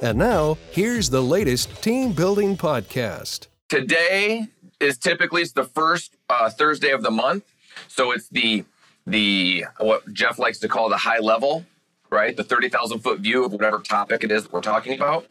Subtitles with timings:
[0.00, 3.48] And now, here's the latest team building podcast.
[3.68, 4.46] Today
[4.78, 7.44] is typically it's the first uh, Thursday of the month,
[7.88, 8.64] so it's the
[9.08, 11.64] the what Jeff likes to call the high level,
[12.10, 12.36] right?
[12.36, 15.26] The thirty thousand foot view of whatever topic it is that we're talking about.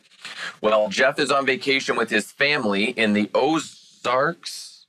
[0.60, 4.86] Well, Jeff is on vacation with his family in the Ozarks.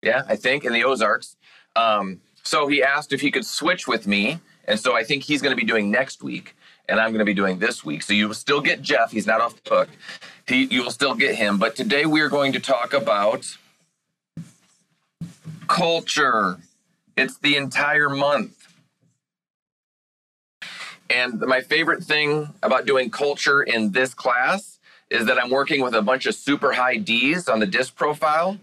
[0.00, 1.36] Yeah, I think in the Ozarks.
[1.74, 5.42] Um, so he asked if he could switch with me, and so I think he's
[5.42, 6.54] going to be doing next week
[6.88, 8.02] and I'm going to be doing this week.
[8.02, 9.10] So you will still get Jeff.
[9.10, 9.88] He's not off the hook.
[10.46, 11.58] He, you will still get him.
[11.58, 13.56] But today we are going to talk about
[15.68, 16.58] culture.
[17.16, 18.52] It's the entire month.
[21.08, 25.94] And my favorite thing about doing culture in this class is that I'm working with
[25.94, 28.58] a bunch of super high D's on the DISC profile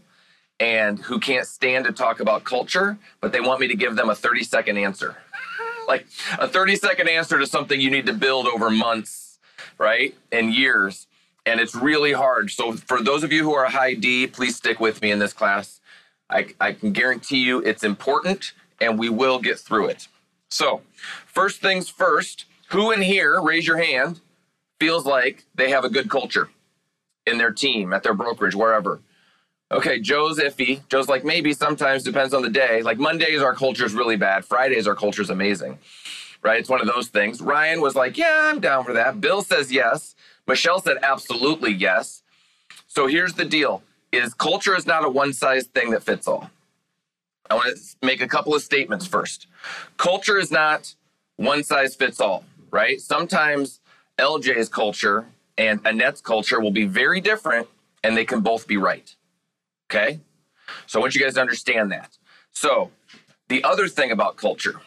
[0.59, 4.09] and who can't stand to talk about culture, but they want me to give them
[4.09, 5.15] a 30 second answer
[5.87, 6.05] like
[6.39, 9.39] a 30 second answer to something you need to build over months,
[9.77, 10.15] right?
[10.31, 11.07] And years.
[11.45, 12.51] And it's really hard.
[12.51, 15.33] So for those of you who are high D, please stick with me in this
[15.33, 15.81] class.
[16.29, 20.07] I, I can guarantee you it's important and we will get through it.
[20.49, 20.81] So,
[21.25, 24.21] first things first, who in here, raise your hand,
[24.79, 26.49] feels like they have a good culture
[27.25, 28.99] in their team, at their brokerage, wherever?
[29.73, 30.81] Okay, Joe's iffy.
[30.89, 32.81] Joe's like, maybe sometimes depends on the day.
[32.81, 34.45] Like Mondays, our culture is really bad.
[34.45, 35.79] Fridays, our culture is amazing.
[36.41, 36.59] Right?
[36.59, 37.41] It's one of those things.
[37.41, 39.21] Ryan was like, yeah, I'm down for that.
[39.21, 40.15] Bill says yes.
[40.47, 42.23] Michelle said absolutely yes.
[42.87, 46.49] So here's the deal is culture is not a one size thing that fits all.
[47.49, 49.47] I want to make a couple of statements first.
[49.97, 50.95] Culture is not
[51.37, 53.01] one size fits all, right?
[53.01, 53.79] Sometimes
[54.19, 55.25] LJ's culture
[55.57, 57.67] and Annette's culture will be very different
[58.03, 59.15] and they can both be right.
[59.93, 60.19] Okay.
[60.87, 62.17] So I want you guys to understand that.
[62.51, 62.89] So
[63.47, 64.81] the other thing about culture,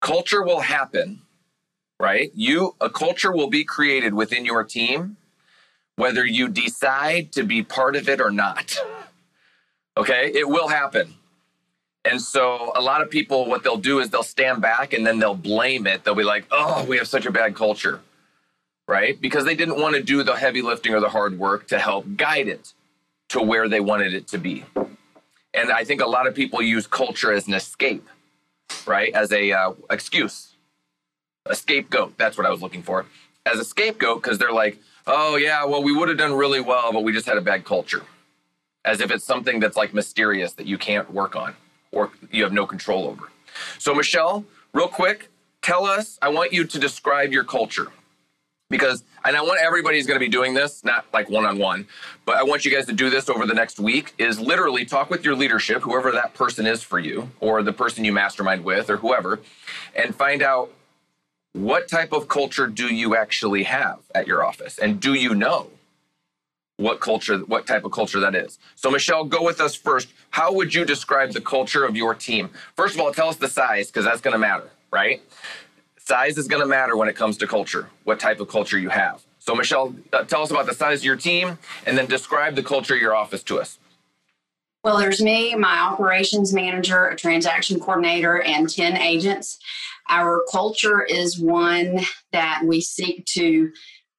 [0.00, 1.22] culture will happen,
[1.98, 2.30] right?
[2.34, 5.16] You, a culture will be created within your team,
[5.96, 8.78] whether you decide to be part of it or not.
[9.96, 10.30] Okay.
[10.32, 11.14] It will happen.
[12.04, 15.18] And so a lot of people, what they'll do is they'll stand back and then
[15.18, 16.04] they'll blame it.
[16.04, 17.98] They'll be like, oh, we have such a bad culture,
[18.86, 19.20] right?
[19.20, 22.04] Because they didn't want to do the heavy lifting or the hard work to help
[22.16, 22.74] guide it
[23.28, 24.64] to where they wanted it to be.
[25.54, 28.06] And I think a lot of people use culture as an escape,
[28.86, 29.12] right?
[29.14, 30.54] As a uh, excuse,
[31.46, 32.16] a scapegoat.
[32.18, 33.06] That's what I was looking for.
[33.46, 36.92] As a scapegoat, because they're like, oh yeah, well we would have done really well,
[36.92, 38.02] but we just had a bad culture.
[38.84, 41.54] As if it's something that's like mysterious that you can't work on
[41.90, 43.30] or you have no control over.
[43.78, 45.28] So Michelle, real quick,
[45.62, 46.18] tell us.
[46.20, 47.90] I want you to describe your culture
[48.68, 51.86] because and I want everybody going to be doing this, not like one on one,
[52.24, 55.10] but I want you guys to do this over the next week is literally talk
[55.10, 58.88] with your leadership, whoever that person is for you, or the person you mastermind with,
[58.88, 59.40] or whoever,
[59.96, 60.70] and find out
[61.54, 64.78] what type of culture do you actually have at your office?
[64.78, 65.70] And do you know
[66.76, 68.58] what culture, what type of culture that is?
[68.74, 70.08] So, Michelle, go with us first.
[70.30, 72.50] How would you describe the culture of your team?
[72.76, 75.22] First of all, tell us the size, because that's going to matter, right?
[76.06, 78.88] Size is going to matter when it comes to culture, what type of culture you
[78.88, 79.24] have.
[79.38, 82.62] So, Michelle, uh, tell us about the size of your team and then describe the
[82.62, 83.78] culture of your office to us.
[84.84, 89.58] Well, there's me, my operations manager, a transaction coordinator, and 10 agents.
[90.08, 92.00] Our culture is one
[92.32, 93.72] that we seek to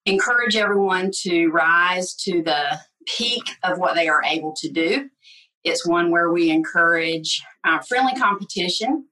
[0.06, 5.10] encourage everyone to rise to the peak of what they are able to do.
[5.64, 9.06] It's one where we encourage uh, friendly competition,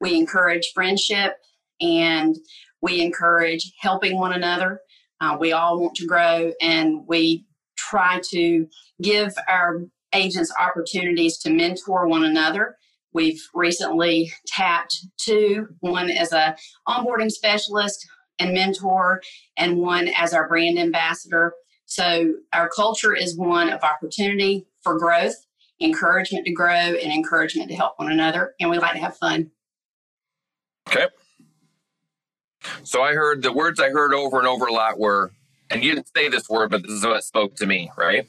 [0.00, 1.36] we encourage friendship,
[1.82, 2.36] and
[2.80, 4.80] we encourage helping one another.
[5.20, 7.44] Uh, we all want to grow, and we
[7.76, 8.66] try to
[9.02, 9.82] give our
[10.14, 12.76] agents opportunities to mentor one another.
[13.12, 16.56] We've recently tapped two, one as a
[16.88, 18.06] onboarding specialist
[18.38, 19.20] and mentor,
[19.56, 21.52] and one as our brand ambassador.
[21.84, 25.34] So our culture is one of opportunity for growth,
[25.80, 28.54] encouragement to grow, and encouragement to help one another.
[28.58, 29.50] And we like to have fun.
[30.88, 31.06] Okay.
[32.82, 35.32] So I heard the words I heard over and over a lot were,
[35.70, 38.28] and you didn't say this word, but this is what spoke to me, right?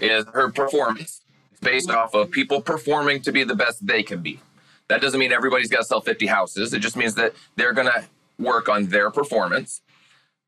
[0.00, 1.20] Is her performance.
[1.60, 4.40] Based off of people performing to be the best they can be.
[4.88, 6.74] That doesn't mean everybody's got to sell 50 houses.
[6.74, 8.04] It just means that they're going to
[8.36, 9.80] work on their performance.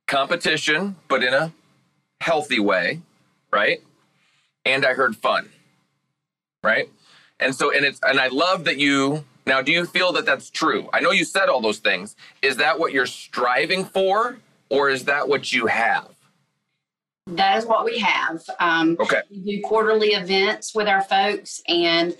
[0.09, 1.53] Competition, but in a
[2.20, 3.00] healthy way,
[3.53, 3.81] right?
[4.65, 5.50] And I heard fun,
[6.65, 6.91] right?
[7.38, 10.50] And so, and it's, and I love that you, now, do you feel that that's
[10.50, 10.88] true?
[10.93, 12.17] I know you said all those things.
[12.43, 14.38] Is that what you're striving for,
[14.70, 16.08] or is that what you have?
[17.26, 18.43] That is what we have.
[18.61, 19.20] Um, Okay.
[19.31, 22.17] we do quarterly events with our folks and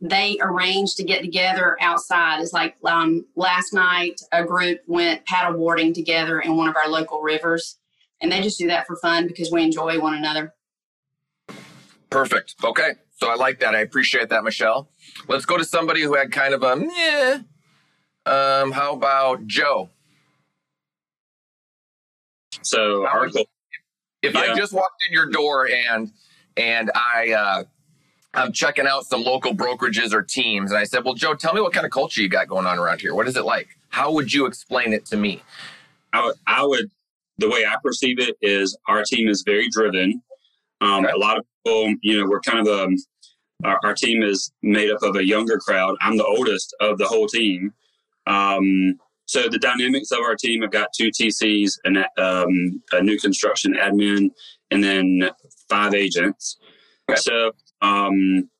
[0.00, 2.40] they arrange to get together outside.
[2.40, 7.20] It's like um, last night, a group went paddleboarding together in one of our local
[7.20, 7.78] rivers.
[8.20, 10.54] And they just do that for fun because we enjoy one another.
[12.08, 12.54] Perfect.
[12.64, 12.92] Okay.
[13.16, 13.74] So I like that.
[13.74, 14.88] I appreciate that, Michelle.
[15.28, 17.40] Let's go to somebody who had kind of a yeah.
[18.26, 19.90] Um, how about Joe?
[22.62, 23.46] So How our are goal,
[24.22, 24.54] If I Yeah.
[24.56, 26.12] just walked in your door and
[26.56, 27.64] and I uh,
[28.34, 31.60] I'm checking out some local brokerages or teams, and I said, "Well, Joe, tell me
[31.60, 33.14] what kind of culture you got going on around here.
[33.14, 33.68] What is it like?
[33.90, 35.42] How would you explain it to me?"
[36.12, 36.90] I would, I would,
[37.38, 40.22] the way I perceive it is our team is very driven.
[40.80, 41.12] Um, Okay.
[41.14, 42.96] A lot of people, you know, we're kind of um,
[43.62, 45.96] our, our team is made up of a younger crowd.
[46.00, 47.72] I'm the oldest of the whole team.
[48.26, 53.18] Um, so the dynamics of our team, I've got two TCs and um, a new
[53.18, 54.30] construction admin,
[54.70, 55.30] and then
[55.68, 56.58] five agents.
[57.10, 57.20] Okay.
[57.20, 58.50] So um,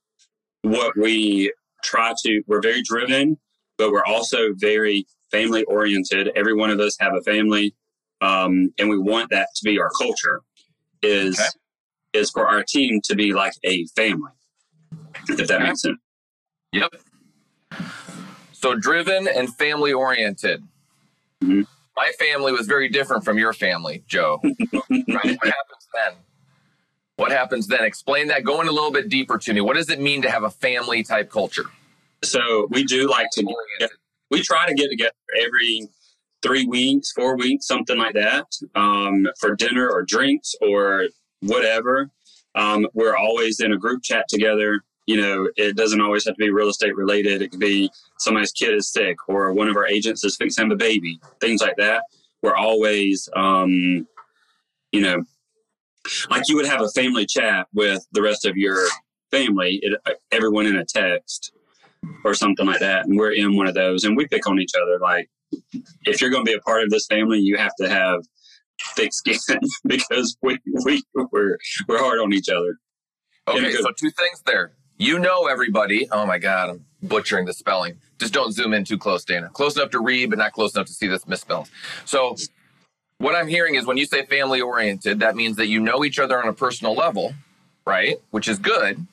[0.63, 1.53] what we
[1.83, 3.37] try to, we're very driven,
[3.77, 6.31] but we're also very family oriented.
[6.35, 7.75] Every one of us have a family,
[8.23, 10.41] um, and we want that to be our culture.
[11.03, 12.21] Is Okay.
[12.21, 14.33] is for our team to be like a family,
[15.29, 15.99] if that makes sense.
[16.73, 16.95] Yep.
[18.53, 20.63] So driven and family oriented.
[21.43, 21.67] Mhm.
[21.97, 24.41] My family was very different from your family, Joe.
[24.43, 24.83] right?
[24.89, 26.13] What happens then?
[27.17, 27.85] What happens then?
[27.85, 28.43] Explain that.
[28.43, 29.61] Go in a little bit deeper to me.
[29.61, 31.67] What does it mean to have a family type culture?
[32.25, 33.43] So we do like to
[33.79, 33.91] get,
[34.31, 35.89] we try to get together every
[36.43, 41.07] three weeks, four weeks, something like that, um, for dinner or drinks or
[41.41, 42.11] whatever.
[42.55, 44.83] Um, we're always in a group chat together.
[45.07, 47.43] You know, it doesn't always have to be real estate related.
[47.43, 50.77] It could be somebody's kid is sick or one of our agents is fixing a
[50.77, 52.05] baby, things like that.
[52.43, 54.07] We're always, um,
[54.93, 55.25] you know,
[56.31, 58.87] like you would have a family chat with the rest of your
[59.31, 60.01] family, it,
[60.33, 61.53] everyone in a text
[62.25, 63.07] or something like that.
[63.07, 64.99] And we're in one of those and we pick on each other.
[64.99, 65.29] Like,
[66.05, 68.23] if you're going to be a part of this family, you have to have
[68.97, 69.39] thick skin
[69.87, 71.59] because we, we, we're,
[71.89, 72.77] we're hard on each other.
[73.49, 74.73] Okay, so two things there.
[74.97, 76.09] You know everybody.
[76.11, 77.97] Oh my God, I'm butchering the spelling.
[78.19, 79.51] Just don't zoom in too close, Dana.
[79.53, 81.69] Close enough to read, but not close enough to see this misspelled.
[82.05, 82.37] So,
[83.19, 86.19] what I'm hearing is when you say family oriented, that means that you know each
[86.19, 87.35] other on a personal level,
[87.87, 88.17] right?
[88.31, 89.07] Which is good.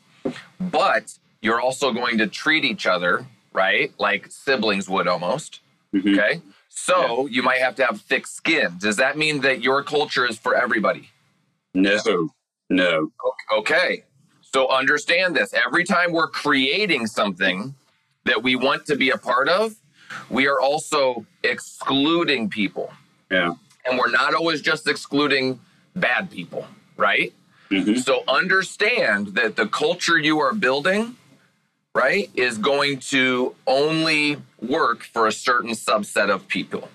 [0.60, 3.92] But you're also going to treat each other, right?
[4.00, 5.62] Like siblings would almost.
[5.94, 6.18] Mhm.
[6.18, 6.42] Okay.
[6.84, 8.78] So, you might have to have thick skin.
[8.80, 11.10] Does that mean that your culture is for everybody?
[11.74, 12.30] No,
[12.70, 13.12] no.
[13.60, 14.04] Okay.
[14.42, 15.54] So understand this.
[15.54, 17.76] Every time we're creating something
[18.26, 19.76] that we want to be a part of,
[20.30, 22.92] we are also excluding people.
[23.30, 23.54] Yeah.
[23.86, 25.60] And we're not always just excluding
[25.96, 26.66] bad people,
[26.98, 27.32] right?
[27.70, 31.16] hmm So understand that the culture you are building,
[31.94, 36.90] right, is going to only work for a certain subset of people.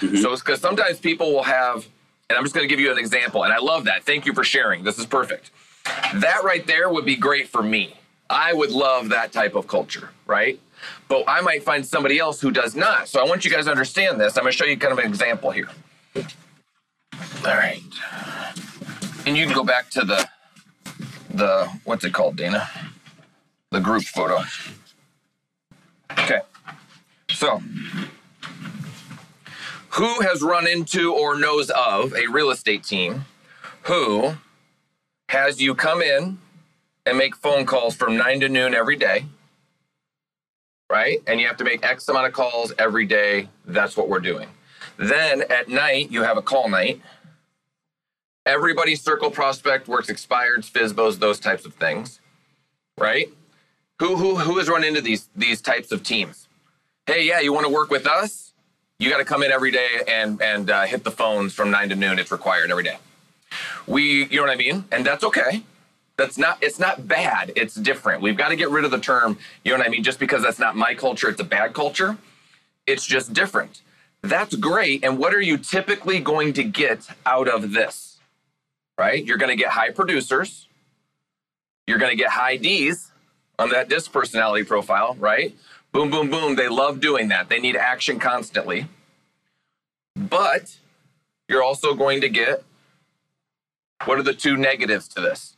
[0.00, 0.20] Mhm.
[0.22, 1.86] So it's because sometimes people will have,
[2.28, 4.04] and I'm just going to give you an example, and I love that.
[4.04, 4.82] Thank you for sharing.
[4.84, 5.50] This is perfect.
[6.14, 7.94] That right there would be great for me.
[8.28, 10.58] I would love that type of culture, right?
[11.08, 13.08] But I might find somebody else who does not.
[13.08, 14.36] So I want you guys to understand this.
[14.36, 15.68] I'm going to show you kind of an example here.
[16.16, 17.82] All right.
[19.26, 20.28] And you can go back to the
[21.34, 22.68] the what's it called, Dana?
[23.70, 24.42] The group photo.
[26.12, 26.40] Okay.
[27.30, 27.62] So,
[29.90, 33.24] who has run into or knows of a real estate team
[33.82, 34.34] who
[35.28, 36.38] has you come in
[37.06, 39.26] and make phone calls from 9 to noon every day?
[40.90, 41.22] Right?
[41.26, 43.48] And you have to make X amount of calls every day.
[43.64, 44.48] That's what we're doing.
[44.96, 47.00] Then at night, you have a call night
[48.46, 52.20] everybody circle prospect works expireds FSBOs those types of things
[52.98, 53.28] right
[54.00, 56.48] who who who has run into these these types of teams?
[57.06, 58.52] Hey yeah you want to work with us?
[58.98, 61.90] You got to come in every day and and uh, hit the phones from 9
[61.90, 62.98] to noon it's required every day.
[63.86, 64.84] We you know what i mean?
[64.90, 65.62] And that's okay.
[66.16, 68.22] That's not it's not bad it's different.
[68.22, 70.42] We've got to get rid of the term you know what i mean just because
[70.42, 72.16] that's not my culture it's a bad culture.
[72.86, 73.82] It's just different.
[74.22, 78.18] That's great and what are you typically going to get out of this?
[78.96, 79.22] Right?
[79.22, 80.68] You're going to get high producers.
[81.86, 83.09] You're going to get high Ds
[83.60, 85.56] on that DISC personality profile, right?
[85.92, 86.56] Boom, boom, boom.
[86.56, 87.50] They love doing that.
[87.50, 88.88] They need action constantly.
[90.16, 90.76] But
[91.48, 92.64] you're also going to get
[94.06, 95.56] What are the two negatives to this?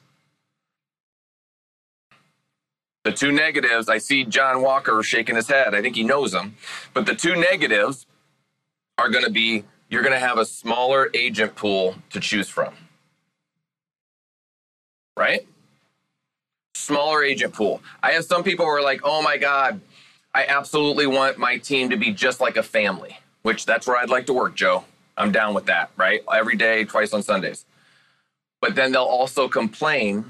[3.04, 5.74] The two negatives, I see John Walker shaking his head.
[5.74, 6.56] I think he knows them.
[6.94, 8.06] But the two negatives
[8.98, 12.74] are going to be you're going to have a smaller agent pool to choose from.
[15.16, 15.46] Right?
[16.82, 17.82] Smaller agent pool.
[18.02, 19.80] I have some people who are like, oh my God,
[20.34, 24.10] I absolutely want my team to be just like a family, which that's where I'd
[24.10, 24.84] like to work, Joe.
[25.16, 26.22] I'm down with that, right?
[26.32, 27.64] Every day, twice on Sundays.
[28.60, 30.24] But then they'll also complain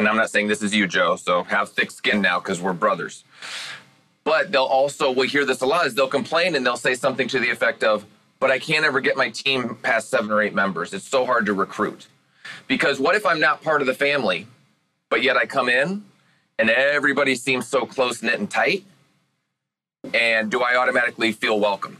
[0.00, 2.72] and I'm not saying this is you, Joe, so have thick skin now because we're
[2.72, 3.22] brothers.
[4.24, 7.28] But they'll also, we hear this a lot, is they'll complain and they'll say something
[7.28, 8.06] to the effect of,
[8.38, 10.94] but I can't ever get my team past seven or eight members.
[10.94, 12.06] It's so hard to recruit.
[12.66, 14.46] Because what if I'm not part of the family,
[15.10, 16.02] but yet I come in
[16.58, 18.84] and everybody seems so close knit and tight?
[20.14, 21.98] And do I automatically feel welcomed?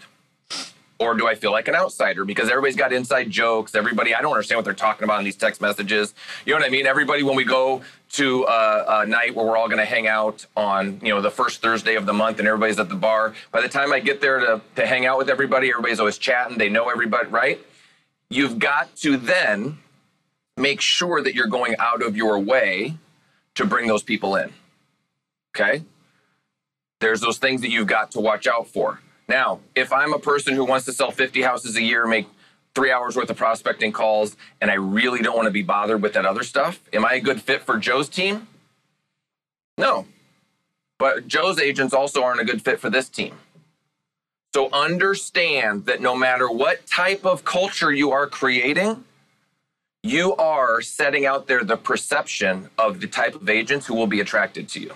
[1.01, 3.75] or do I feel like an outsider because everybody's got inside jokes?
[3.75, 6.15] Everybody, I don't understand what they're talking about in these text messages.
[6.45, 6.87] You know what I mean?
[6.87, 10.45] Everybody, when we go to a, a night where we're all going to hang out
[10.55, 13.63] on, you know, the first Thursday of the month and everybody's at the bar, by
[13.63, 16.59] the time I get there to, to hang out with everybody, everybody's always chatting.
[16.59, 17.59] They know everybody, right?
[18.29, 19.79] You've got to then
[20.61, 22.97] make sure that you're going out of your way
[23.55, 24.53] to bring those people in.
[25.55, 25.85] Okay?
[27.01, 29.01] There's those things that you've got to watch out for.
[29.29, 32.27] Now, if I'm a person who wants to sell 50 houses a year, make
[32.75, 36.13] three hours worth of prospecting calls, and I really don't want to be bothered with
[36.15, 38.49] that other stuff, am I a good fit for Joe's team?
[39.79, 40.07] No.
[40.99, 43.37] But Joe's agents also aren't a good fit for this team.
[44.53, 49.05] So understand that no matter what type of culture you are creating,
[50.03, 54.21] you are setting out there the perception of the type of agents who will be
[54.21, 54.95] attracted to you.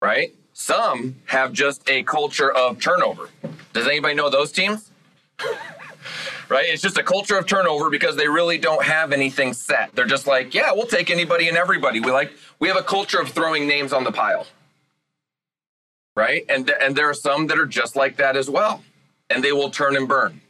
[0.00, 0.34] Right?
[0.52, 3.28] Some have just a culture of turnover.
[3.72, 4.90] Does anybody know those teams?
[6.48, 6.66] right?
[6.68, 9.94] It's just a culture of turnover because they really don't have anything set.
[9.94, 12.00] They're just like, yeah, we'll take anybody and everybody.
[12.00, 14.46] We like we have a culture of throwing names on the pile.
[16.14, 16.44] Right?
[16.48, 18.82] And and there are some that are just like that as well.
[19.30, 20.40] And they will turn and burn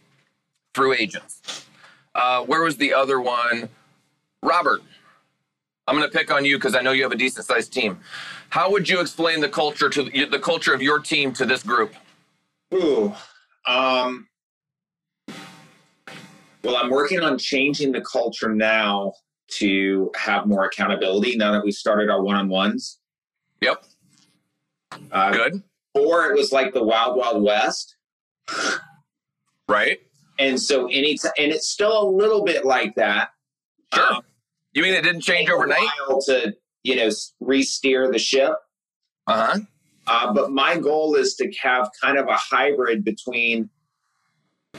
[0.74, 1.66] through agents.
[2.14, 3.68] Uh, where was the other one?
[4.42, 4.82] Robert.
[5.88, 7.98] I'm going to pick on you because I know you have a decent sized team.
[8.50, 11.94] How would you explain the culture to the culture of your team to this group?
[12.72, 13.12] Ooh,
[13.66, 14.28] um,
[16.62, 19.14] well, I'm working on changing the culture now
[19.48, 21.36] to have more accountability.
[21.36, 23.00] Now that we started our one-on-ones.
[23.60, 23.84] Yep.
[25.10, 25.62] Uh, Good.
[25.94, 27.96] Or it was like the Wild Wild West.
[29.68, 30.00] Right.
[30.42, 33.28] And so any t- and it's still a little bit like that.
[33.94, 34.14] Sure.
[34.14, 34.22] Um,
[34.72, 35.88] you mean it didn't change overnight?
[36.26, 38.54] To you know, re-steer the ship.
[39.28, 39.60] Uh-huh.
[40.08, 43.70] Uh, but my goal is to have kind of a hybrid between.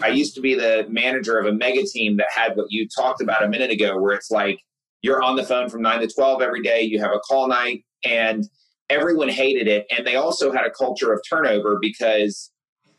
[0.02, 3.22] I used to be the manager of a mega team that had what you talked
[3.22, 4.60] about a minute ago, where it's like
[5.02, 7.86] you're on the phone from nine to 12 every day, you have a call night,
[8.04, 8.50] and
[8.90, 9.86] everyone hated it.
[9.96, 12.52] And they also had a culture of turnover because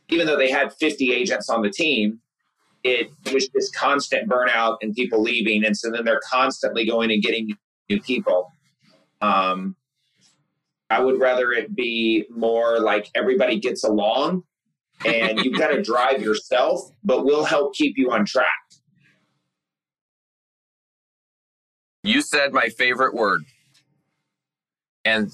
[0.09, 2.21] even though they had 50 agents on the team,
[2.85, 5.65] it was just constant burnout and people leaving.
[5.65, 7.57] And so then they're constantly going and getting
[7.89, 8.53] new people.
[9.23, 9.75] Um,
[10.91, 14.45] I would rather it be more like everybody gets along
[15.05, 18.47] and you've got to drive yourself, but we'll help keep you on track.
[22.03, 23.45] You said my favorite word,
[25.07, 25.33] and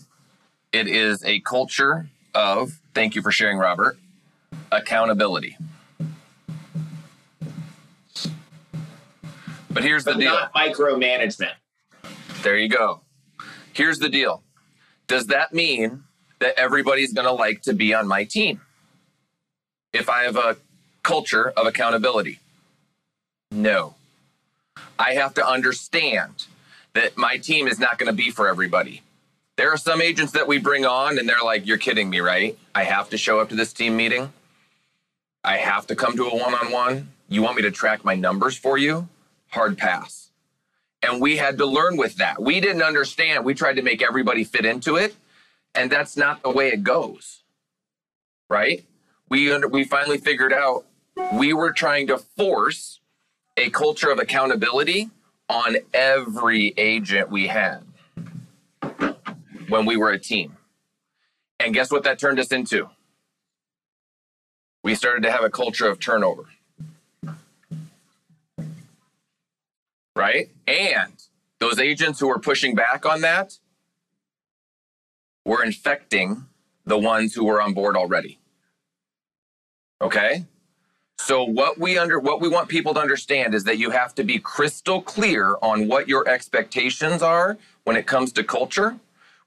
[0.73, 3.99] it is a culture of, thank you for sharing, Robert,
[4.71, 5.57] accountability.
[9.71, 11.53] But here's but the deal micromanagement.
[12.43, 13.01] There you go.
[13.73, 14.43] Here's the deal
[15.07, 16.05] Does that mean
[16.41, 18.61] that everybody's going to like to be on my team?
[19.93, 20.57] If I have a
[21.03, 22.39] culture of accountability?
[23.51, 23.95] No.
[24.99, 26.47] I have to understand
[26.95, 29.03] that my team is not going to be for everybody.
[29.57, 32.59] There are some agents that we bring on and they're like, You're kidding me, right?
[32.75, 34.33] I have to show up to this team meeting.
[35.45, 37.09] I have to come to a one on one.
[37.29, 39.09] You want me to track my numbers for you?
[39.51, 40.31] Hard pass.
[41.03, 42.43] And we had to learn with that.
[42.43, 43.45] We didn't understand.
[43.45, 45.15] We tried to make everybody fit into it.
[45.75, 47.43] And that's not the way it goes.
[48.49, 48.85] Right?
[49.29, 50.85] We, we finally figured out
[51.33, 53.01] we were trying to force
[53.57, 55.11] a culture of accountability
[55.49, 57.81] on every agent we had
[59.69, 60.57] when we were a team.
[61.59, 62.89] And guess what that turned us into?
[64.83, 66.45] We started to have a culture of turnover.
[70.17, 70.51] Right?
[70.67, 71.13] And
[71.59, 73.59] those agents who were pushing back on that
[75.45, 76.47] were infecting
[76.87, 78.39] the ones who were on board already.
[80.03, 80.47] Okay?
[81.19, 84.25] So what we under what we want people to understand is that you have to
[84.25, 88.97] be crystal clear on what your expectations are when it comes to culture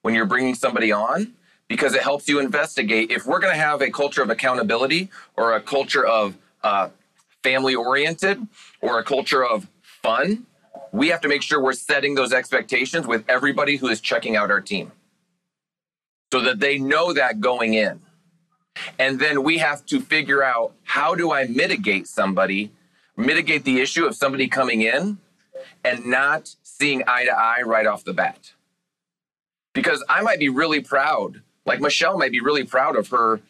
[0.03, 1.33] when you're bringing somebody on
[1.67, 5.55] because it helps you investigate if we're going to have a culture of accountability or
[5.55, 6.89] a culture of uh,
[7.41, 8.45] family oriented
[8.81, 10.45] or a culture of fun
[10.93, 14.49] we have to make sure we're setting those expectations with everybody who is checking out
[14.49, 14.93] our team
[16.31, 17.99] so that they know that going in
[18.99, 22.71] and then we have to figure out how do I mitigate somebody,
[23.17, 25.17] mitigate the issue of somebody coming in
[25.83, 28.53] and not seeing eye to eye right off the bat.
[29.73, 33.41] Because I might be really proud, like Michelle might be really proud of her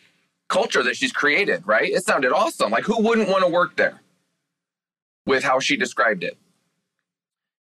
[0.47, 1.89] culture that she's created, right?
[1.89, 2.71] It sounded awesome.
[2.71, 4.01] Like, who wouldn't want to work there
[5.25, 6.37] with how she described it?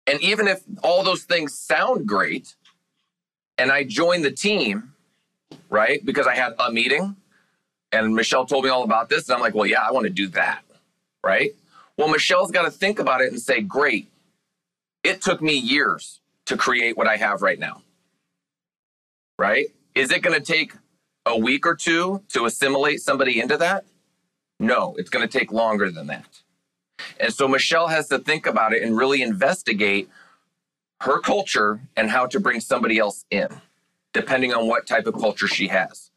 [0.08, 2.54] And even if all those things sound great
[3.58, 4.94] and I join the team,
[5.68, 7.14] right, because I had a meeting
[7.92, 9.28] and Michelle told me all about this.
[9.28, 10.62] And I'm like, well, yeah, I want to do that.
[11.22, 11.50] Right.
[11.98, 14.10] Well, Michelle's got to think about it and say, great,
[15.04, 17.82] it took me years to create what I have right now.
[19.38, 19.66] Right.
[19.94, 20.72] Is it going to take
[21.26, 23.84] a week or two to assimilate somebody into that?
[24.58, 26.40] No, it's going to take longer than that.
[27.20, 30.08] And so Michelle has to think about it and really investigate
[31.00, 33.48] her culture and how to bring somebody else in,
[34.12, 36.10] depending on what type of culture she has.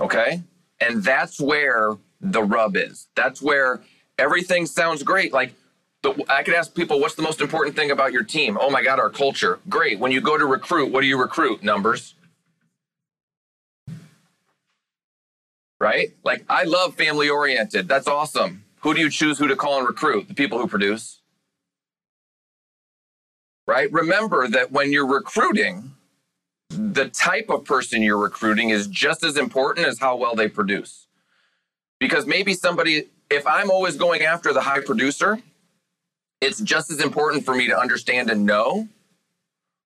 [0.00, 0.42] Okay.
[0.80, 3.08] And that's where the rub is.
[3.14, 3.82] That's where
[4.18, 5.32] everything sounds great.
[5.32, 5.54] Like
[6.02, 8.58] the, I could ask people, what's the most important thing about your team?
[8.60, 9.58] Oh my God, our culture.
[9.68, 9.98] Great.
[9.98, 11.62] When you go to recruit, what do you recruit?
[11.62, 12.14] Numbers.
[15.80, 16.14] Right?
[16.24, 17.88] Like I love family oriented.
[17.88, 18.64] That's awesome.
[18.80, 20.28] Who do you choose who to call and recruit?
[20.28, 21.20] The people who produce.
[23.66, 23.92] Right?
[23.92, 25.92] Remember that when you're recruiting,
[26.70, 31.06] the type of person you're recruiting is just as important as how well they produce.
[31.98, 35.42] Because maybe somebody, if I'm always going after the high producer,
[36.40, 38.88] it's just as important for me to understand and know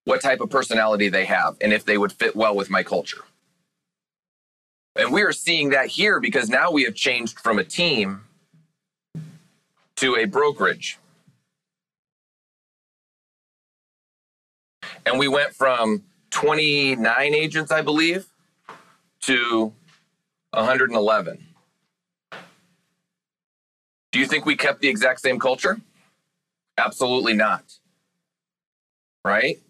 [0.05, 3.24] what type of personality they have and if they would fit well with my culture.
[4.96, 8.22] And we are seeing that here because now we have changed from a team
[10.02, 10.98] to a brokerage.
[15.06, 18.26] And we went from 29 agents, I believe,
[19.20, 19.72] to
[20.50, 21.46] 111.
[24.10, 25.80] Do you think we kept the exact same culture?
[26.76, 27.62] Absolutely not.
[29.24, 29.60] Right?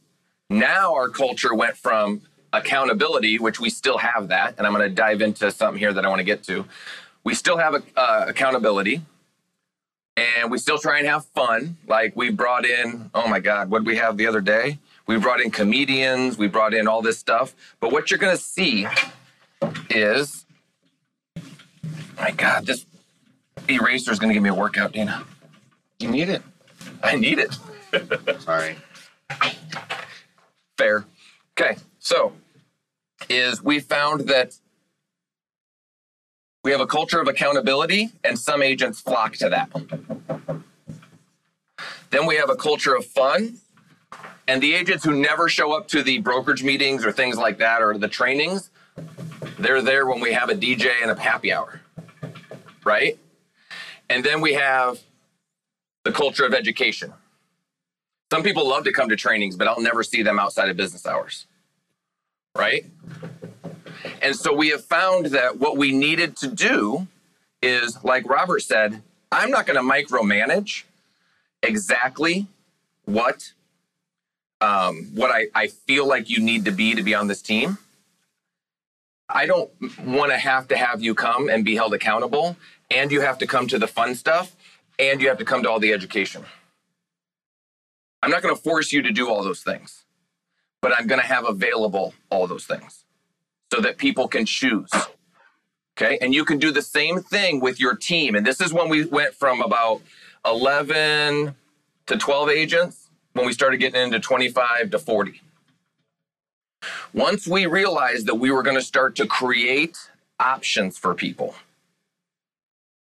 [0.48, 2.22] Now our culture went from
[2.54, 6.06] accountability, which we still have that, and I'm going to dive into something here that
[6.06, 6.64] I want to get to.
[7.22, 9.02] We still have uh, accountability,
[10.16, 11.76] and we still try and have fun.
[11.86, 14.78] Like we brought in, oh my God, what did we have the other day?
[15.06, 17.54] We brought in comedians, we brought in all this stuff.
[17.80, 18.86] But what you're going to see
[19.90, 20.46] is,
[22.16, 22.86] my God, this
[23.68, 25.24] eraser is going to give me a workout, Dana.
[25.98, 26.42] You need it.
[27.02, 27.56] I need it.
[28.40, 28.76] Sorry.
[30.76, 31.04] Fair.
[31.58, 32.32] Okay, so
[33.28, 34.56] is we found that
[36.64, 39.70] we have a culture of accountability, and some agents flock to that.
[42.10, 43.58] Then we have a culture of fun,
[44.46, 47.82] and the agents who never show up to the brokerage meetings or things like that
[47.82, 48.70] or the trainings,
[49.58, 51.80] they're there when we have a DJ and a happy hour,
[52.84, 53.18] right?
[54.08, 55.00] And then we have
[56.04, 57.12] the culture of education.
[58.30, 61.06] Some people love to come to trainings, but I'll never see them outside of business
[61.06, 61.46] hours,
[62.56, 62.84] right?
[64.20, 67.06] And so we have found that what we needed to do
[67.62, 70.84] is, like Robert said, I'm not going to micromanage
[71.62, 72.46] exactly
[73.04, 73.52] what
[74.60, 77.78] um, what I, I feel like you need to be to be on this team.
[79.28, 79.70] I don't
[80.04, 82.56] want to have to have you come and be held accountable,
[82.90, 84.54] and you have to come to the fun stuff,
[85.00, 86.44] and you have to come to all the education.
[88.22, 90.04] I'm not going to force you to do all those things,
[90.80, 93.01] but I'm going to have available all those things
[93.72, 94.90] so that people can choose.
[95.96, 96.18] Okay.
[96.20, 98.34] And you can do the same thing with your team.
[98.34, 100.02] And this is when we went from about
[100.44, 101.54] 11
[102.06, 105.40] to 12 agents when we started getting into 25 to 40.
[107.14, 109.96] Once we realized that we were going to start to create
[110.38, 111.54] options for people,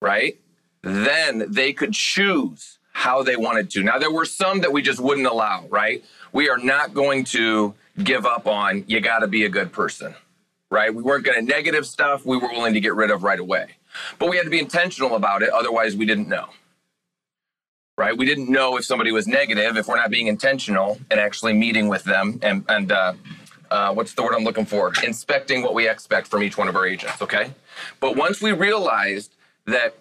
[0.00, 0.38] right?
[0.82, 3.82] Then they could choose how they wanted to.
[3.82, 6.02] Now, there were some that we just wouldn't allow, right?
[6.32, 10.14] We are not going to give up on you got to be a good person,
[10.76, 10.94] right?
[10.94, 13.66] We weren't going to negative stuff we were willing to get rid of right away.
[14.18, 16.50] But we had to be intentional about it, otherwise, we didn't know
[17.98, 18.14] right?
[18.14, 21.88] We didn't know if somebody was negative if we're not being intentional and actually meeting
[21.88, 23.14] with them and and uh,
[23.70, 24.92] uh, what's the word I'm looking for?
[25.02, 27.20] Inspecting what we expect from each one of our agents.
[27.22, 27.52] Okay,
[28.00, 29.34] but once we realized
[29.66, 29.96] that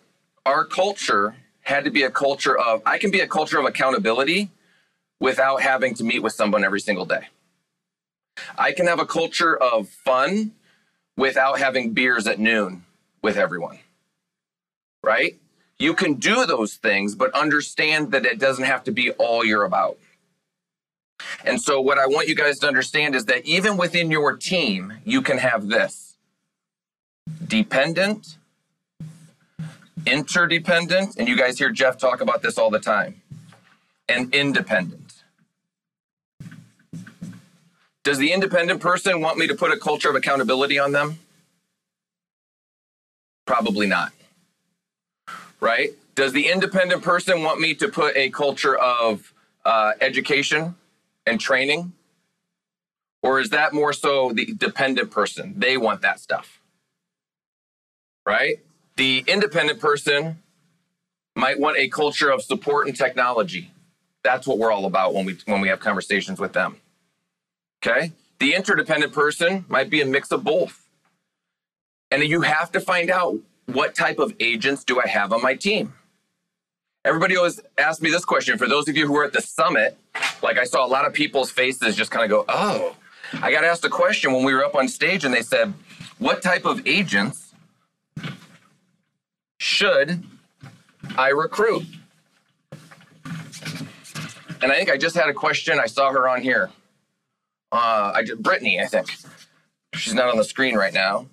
[0.45, 4.51] our culture had to be a culture of, I can be a culture of accountability
[5.19, 7.29] without having to meet with someone every single day.
[8.57, 10.51] I can have a culture of fun
[11.17, 12.83] without having beers at noon
[13.21, 13.79] with everyone.
[15.03, 15.39] Right?
[15.77, 19.65] You can do those things, but understand that it doesn't have to be all you're
[19.65, 19.97] about.
[21.43, 24.93] And so, what I want you guys to understand is that even within your team,
[25.05, 26.17] you can have this
[27.47, 28.37] dependent,
[30.05, 33.21] interdependent, and you guys hear Jeff talk about this all the time,
[34.09, 35.04] and independent.
[38.05, 41.17] Does the independent person want me to put a culture of accountability on them?
[43.47, 44.13] Probably not.
[45.59, 45.89] Right?
[46.13, 49.33] Does the independent person want me to put a culture of
[49.65, 50.75] uh, education
[51.25, 51.93] and training?
[53.23, 55.55] Or is that more so the dependent person?
[55.57, 56.61] They want that stuff.
[58.23, 58.59] Right?
[58.97, 60.37] The independent person
[61.35, 63.71] might want a culture of support and technology.
[64.23, 66.77] That's what we're all about when we when we have conversations with them.
[67.85, 68.11] Okay.
[68.39, 70.87] The interdependent person might be a mix of both.
[72.11, 75.55] And you have to find out what type of agents do I have on my
[75.55, 75.93] team?
[77.03, 78.57] Everybody always asks me this question.
[78.57, 79.97] For those of you who were at the summit,
[80.41, 82.95] like I saw a lot of people's faces just kind of go, oh.
[83.41, 85.73] I got asked a question when we were up on stage and they said,
[86.19, 87.53] what type of agents
[89.59, 90.23] should
[91.17, 91.83] I recruit?
[94.61, 95.79] And I think I just had a question.
[95.79, 96.71] I saw her on here
[97.71, 99.09] uh, I did Brittany, I think.
[99.93, 101.27] She's not on the screen right now.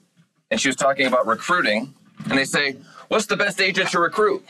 [0.50, 1.94] And she was talking about recruiting.
[2.28, 2.76] And they say,
[3.08, 4.44] what's the best agent to recruit?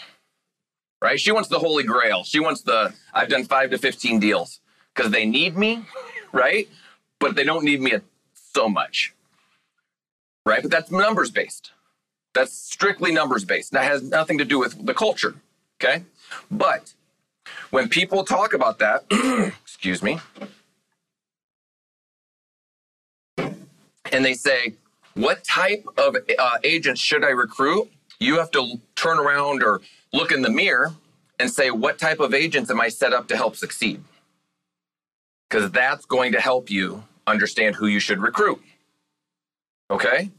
[1.01, 1.19] Right?
[1.19, 2.25] She wants the holy grail.
[2.25, 4.61] She wants the, I've done five to 15 deals
[4.95, 5.85] because they need me,
[6.33, 6.69] right?
[7.19, 7.95] But they don't need me
[8.35, 9.15] so much,
[10.47, 10.63] right?
[10.63, 11.73] But that's numbers based.
[12.35, 13.73] That's strictly numbers based.
[13.73, 15.35] That has nothing to do with the culture,
[15.83, 16.05] okay?
[16.51, 16.95] But
[17.71, 19.05] when people talk about that,
[19.63, 20.21] excuse me,
[24.13, 24.75] and they say,
[25.15, 27.91] What type of uh, agents should I recruit?
[28.21, 29.81] You have to turn around or
[30.13, 30.93] look in the mirror
[31.41, 34.03] and say, What type of agents am I set up to help succeed?
[35.49, 38.63] Because that's going to help you understand who you should recruit.
[39.91, 40.31] Okay?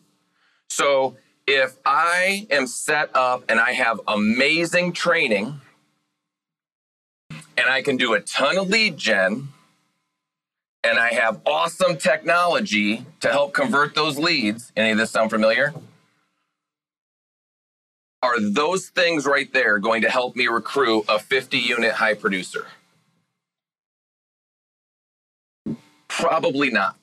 [0.69, 5.59] So if I am set up and I have amazing training
[7.57, 9.49] and I can do a ton of lead gen
[10.83, 14.71] and I have awesome technology to help convert those leads.
[14.75, 15.73] Any of this sound familiar?
[18.21, 22.67] Are those things right there going to help me recruit a 50 unit high producer?
[26.07, 26.95] Probably not.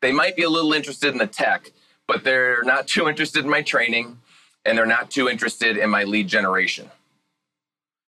[0.00, 1.70] They might be a little interested in the tech,
[2.06, 4.18] but they're not too interested in my training
[4.64, 6.90] and they're not too interested in my lead generation.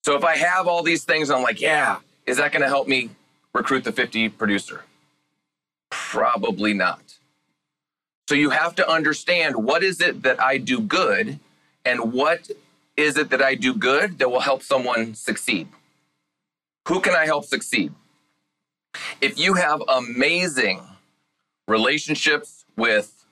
[0.05, 2.89] So if I have all these things, I'm like, yeah, is that going to help
[2.89, 3.11] me
[3.55, 4.83] recruit the 50 producer?
[5.93, 7.19] Probably not.
[8.27, 11.39] So you have to understand what is it that I do good
[11.85, 12.51] and what
[12.97, 15.69] is it that I do good that will help someone succeed?
[16.89, 17.93] Who can I help succeed?
[19.21, 20.81] If you have amazing
[21.69, 23.27] relationships with,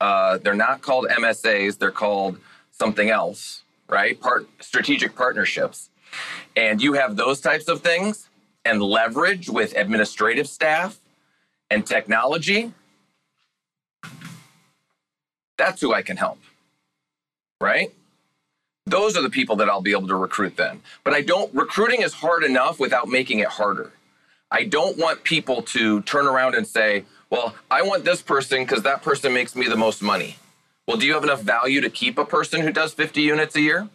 [0.00, 2.38] uh, they're not called MSAs, they're called
[2.70, 4.20] something else, right?
[4.20, 5.90] Part strategic partnerships.
[6.54, 8.28] And you have those types of things
[8.64, 11.00] and leverage with administrative staff
[11.74, 12.72] and technology,
[15.58, 16.38] that's who I can help.
[17.60, 17.92] Right?
[18.86, 20.80] Those are the people that I'll be able to recruit then.
[21.02, 23.92] But I don't, recruiting is hard enough without making it harder.
[24.50, 28.82] I don't want people to turn around and say, well, I want this person because
[28.82, 30.36] that person makes me the most money.
[30.86, 33.60] Well, do you have enough value to keep a person who does 50 units a
[33.60, 33.88] year?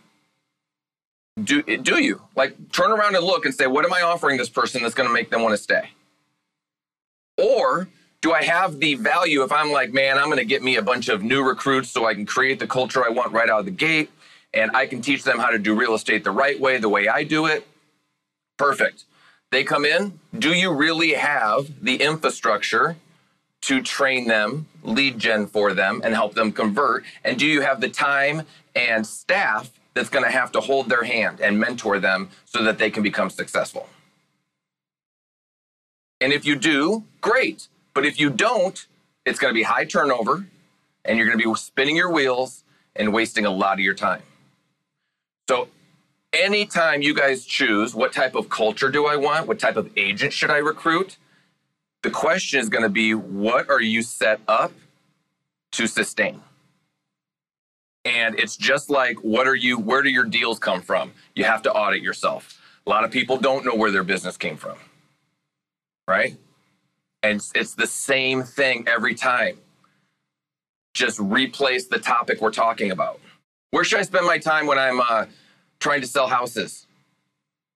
[1.42, 2.22] Do, do you?
[2.36, 5.08] Like, turn around and look and say, what am I offering this person that's going
[5.08, 5.92] to make them want to stay?
[7.39, 7.88] Or
[8.21, 10.82] do I have the value if I'm like, man, I'm going to get me a
[10.82, 13.65] bunch of new recruits so I can create the culture I want right out of
[13.65, 14.10] the gate
[14.54, 17.08] and I can teach them how to do real estate the right way, the way
[17.08, 17.65] I do it?
[18.58, 19.06] Perfect.
[19.52, 20.19] They come in.
[20.38, 22.97] Do you really have the infrastructure
[23.62, 27.04] to train them, lead gen for them, and help them convert?
[27.23, 28.43] And do you have the time
[28.75, 32.78] and staff that's going to have to hold their hand and mentor them so that
[32.78, 33.88] they can become successful?
[36.21, 37.67] And if you do, great.
[37.93, 38.86] But if you don't,
[39.25, 40.45] it's going to be high turnover
[41.05, 42.63] and you're going to be spinning your wheels
[42.95, 44.21] and wasting a lot of your time.
[45.47, 45.69] So,
[46.34, 50.34] anytime you guys choose what type of culture do I want, what type of agent
[50.34, 51.17] should I recruit,
[52.03, 54.71] the question is going to be what are you set up
[55.71, 56.41] to sustain?
[58.05, 61.12] And it's just like, what are you, where do your deals come from?
[61.36, 62.62] You have to audit yourself.
[62.88, 64.77] A lot of people don't know where their business came from,
[66.10, 66.36] right?
[67.22, 69.58] And it's the same thing every time.
[70.93, 73.19] Just replace the topic we're talking about.
[73.72, 75.26] Where should I spend my time when I'm uh,
[75.80, 76.88] trying to sell houses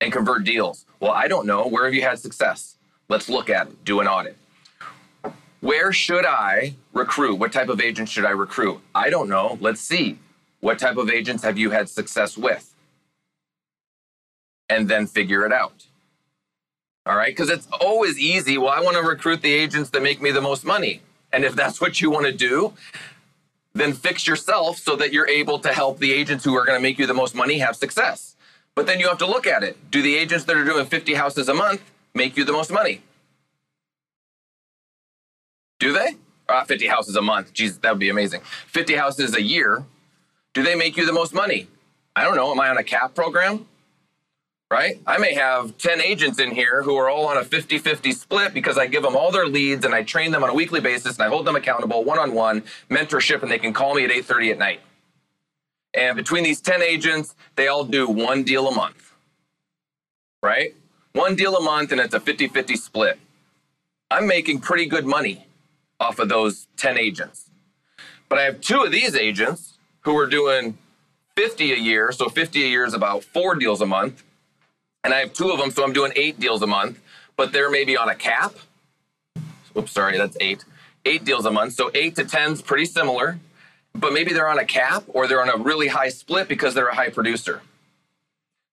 [0.01, 0.85] and convert deals?
[0.99, 1.67] Well, I don't know.
[1.67, 2.77] Where have you had success?
[3.07, 4.35] Let's look at it, do an audit.
[5.61, 7.35] Where should I recruit?
[7.35, 8.81] What type of agents should I recruit?
[8.95, 9.57] I don't know.
[9.61, 10.17] Let's see.
[10.59, 12.73] What type of agents have you had success with?
[14.69, 15.85] And then figure it out.
[17.05, 17.35] All right.
[17.35, 18.57] Because it's always easy.
[18.57, 21.01] Well, I want to recruit the agents that make me the most money.
[21.31, 22.73] And if that's what you want to do,
[23.73, 26.81] then fix yourself so that you're able to help the agents who are going to
[26.81, 28.35] make you the most money have success.
[28.75, 29.77] But then you have to look at it.
[29.91, 31.81] Do the agents that are doing 50 houses a month
[32.13, 33.01] make you the most money?
[35.79, 36.15] Do they?
[36.47, 37.53] Uh, 50 houses a month.
[37.53, 38.41] Jeez, that would be amazing.
[38.67, 39.83] 50 houses a year.
[40.53, 41.67] Do they make you the most money?
[42.15, 42.51] I don't know.
[42.51, 43.65] Am I on a cap program?
[44.73, 44.99] Right?
[45.05, 48.55] I may have 10 agents in here who are all on a 50 50 split
[48.55, 51.13] because I give them all their leads and I train them on a weekly basis
[51.13, 54.09] and I hold them accountable one on one, mentorship, and they can call me at
[54.09, 54.81] 8:30 at night.
[55.93, 59.13] And between these 10 agents, they all do one deal a month.
[60.41, 60.73] Right?
[61.11, 63.19] One deal a month and it's a 50 50 split.
[64.09, 65.45] I'm making pretty good money
[65.99, 67.51] off of those 10 agents.
[68.27, 70.79] But I have two of these agents who are doing
[71.35, 72.11] 50 a year.
[72.11, 74.23] So 50 a year is about four deals a month.
[75.03, 76.99] And I have two of them, so I'm doing eight deals a month,
[77.35, 78.53] but they're maybe on a cap.
[79.77, 80.63] Oops, sorry, that's eight.
[81.05, 81.73] Eight deals a month.
[81.73, 83.39] So eight to 10 is pretty similar,
[83.93, 86.87] but maybe they're on a cap or they're on a really high split because they're
[86.87, 87.61] a high producer.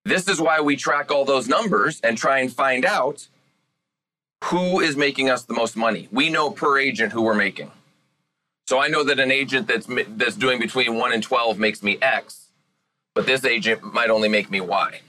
[0.04, 3.26] This is why we track all those numbers and try and find out
[4.44, 6.08] who is making us the most money.
[6.10, 7.70] We know per agent who we're making.
[8.66, 11.98] So I know that an agent that's that's doing between 1 and 12 makes me
[12.00, 12.46] X,
[13.14, 15.00] but this agent might only make me Y.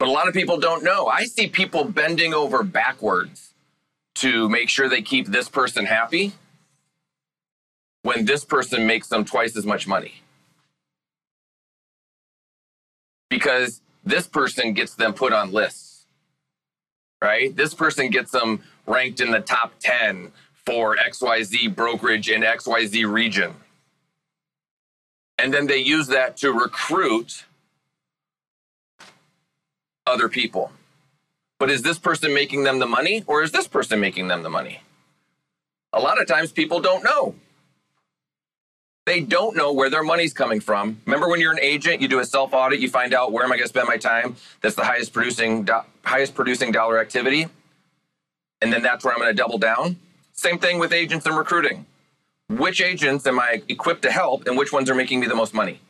[0.00, 1.06] But a lot of people don't know.
[1.08, 3.54] I see people bending over backwards
[4.16, 6.34] to make sure they keep this person happy
[8.02, 10.22] when this person makes them twice as much money.
[13.30, 15.90] Because this person gets them put on lists
[17.22, 17.54] right?
[17.56, 23.54] This person gets them ranked in the top 10 for XYZ brokerage in XYZ region.
[25.38, 27.44] And then they use that to recruit
[30.10, 30.72] other people.
[31.58, 34.50] But is this person making them the money or is this person making them the
[34.50, 34.80] money?
[35.92, 37.34] A lot of times people don't know.
[39.06, 41.00] They don't know where their money's coming from.
[41.06, 43.52] Remember when you're an agent, you do a self audit, you find out where am
[43.52, 44.36] I going to spend my time?
[44.60, 47.46] That's the highest producing do- highest producing dollar activity.
[48.62, 49.96] And then that's where I'm going to double down.
[50.32, 51.86] Same thing with agents and recruiting.
[52.48, 55.54] Which agents am I equipped to help and which ones are making me the most
[55.54, 55.80] money?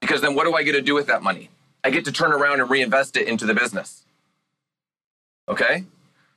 [0.00, 1.50] Because then what do I get to do with that money?
[1.88, 4.04] I get to turn around and reinvest it into the business.
[5.48, 5.86] Okay?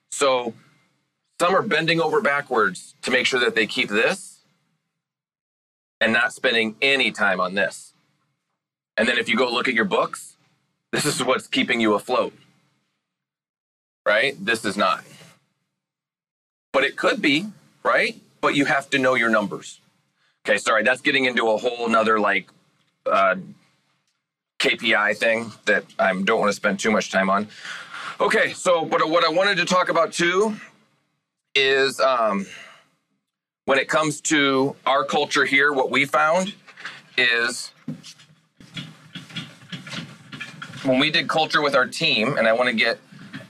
[0.09, 0.53] So
[1.41, 4.39] some are bending over backwards to make sure that they keep this
[5.99, 7.91] and not spending any time on this.
[8.95, 10.37] And then if you go look at your books,
[10.93, 12.31] this is what's keeping you afloat.
[14.05, 14.37] Right?
[14.39, 15.03] This is not.
[16.71, 17.47] But it could be,
[17.83, 18.15] right?
[18.39, 19.81] But you have to know your numbers.
[20.47, 22.49] Okay, sorry, that's getting into a whole nother like
[23.05, 23.35] uh,
[24.61, 27.47] KPI thing that I don't want to spend too much time on.
[28.19, 30.55] Okay, so but what I wanted to talk about too
[31.55, 32.45] is um,
[33.65, 36.53] when it comes to our culture here, what we found
[37.17, 37.71] is
[40.83, 42.99] when we did culture with our team, and I want to get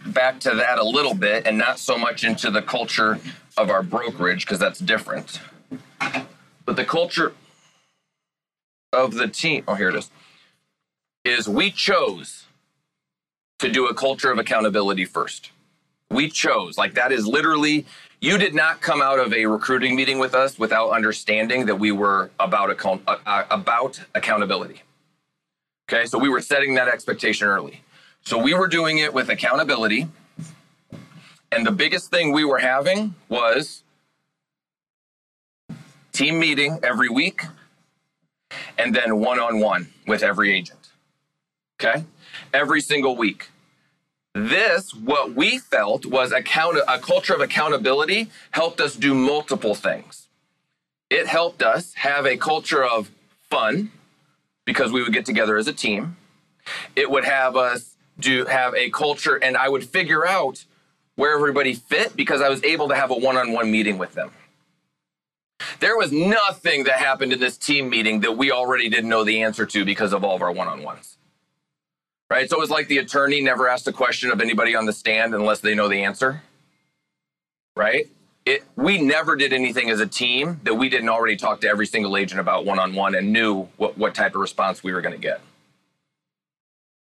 [0.07, 3.19] back to that a little bit and not so much into the culture
[3.57, 5.41] of our brokerage because that's different.
[6.65, 7.33] But the culture
[8.93, 10.09] of the team, oh, here it is,
[11.23, 12.45] is we chose
[13.59, 15.51] to do a culture of accountability first.
[16.09, 17.85] We chose, like, that is literally
[18.19, 21.91] you did not come out of a recruiting meeting with us without understanding that we
[21.91, 24.83] were about account- uh, uh, about accountability.
[25.89, 27.81] Okay, so we were setting that expectation early.
[28.23, 30.07] So we were doing it with accountability.
[31.51, 33.83] And the biggest thing we were having was
[36.11, 37.41] team meeting every week
[38.77, 40.80] and then one on one with every agent.
[41.83, 42.03] Okay,
[42.53, 43.49] every single week.
[44.35, 50.27] This, what we felt was account- a culture of accountability, helped us do multiple things.
[51.09, 53.09] It helped us have a culture of
[53.49, 53.91] fun
[54.63, 56.17] because we would get together as a team.
[56.95, 60.65] It would have us do have a culture, and I would figure out
[61.15, 64.13] where everybody fit because I was able to have a one on one meeting with
[64.13, 64.29] them.
[65.79, 69.41] There was nothing that happened in this team meeting that we already didn't know the
[69.41, 71.17] answer to because of all of our one on ones.
[72.31, 72.49] Right?
[72.49, 75.35] So it was like the attorney never asked a question of anybody on the stand
[75.35, 76.41] unless they know the answer.
[77.75, 78.07] Right?
[78.45, 81.85] It, we never did anything as a team that we didn't already talk to every
[81.85, 85.01] single agent about one on one and knew what, what type of response we were
[85.01, 85.41] going to get.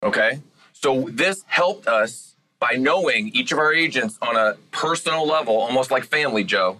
[0.01, 0.39] Okay?
[0.73, 5.91] So this helped us by knowing each of our agents on a personal level, almost
[5.91, 6.79] like family, Joe,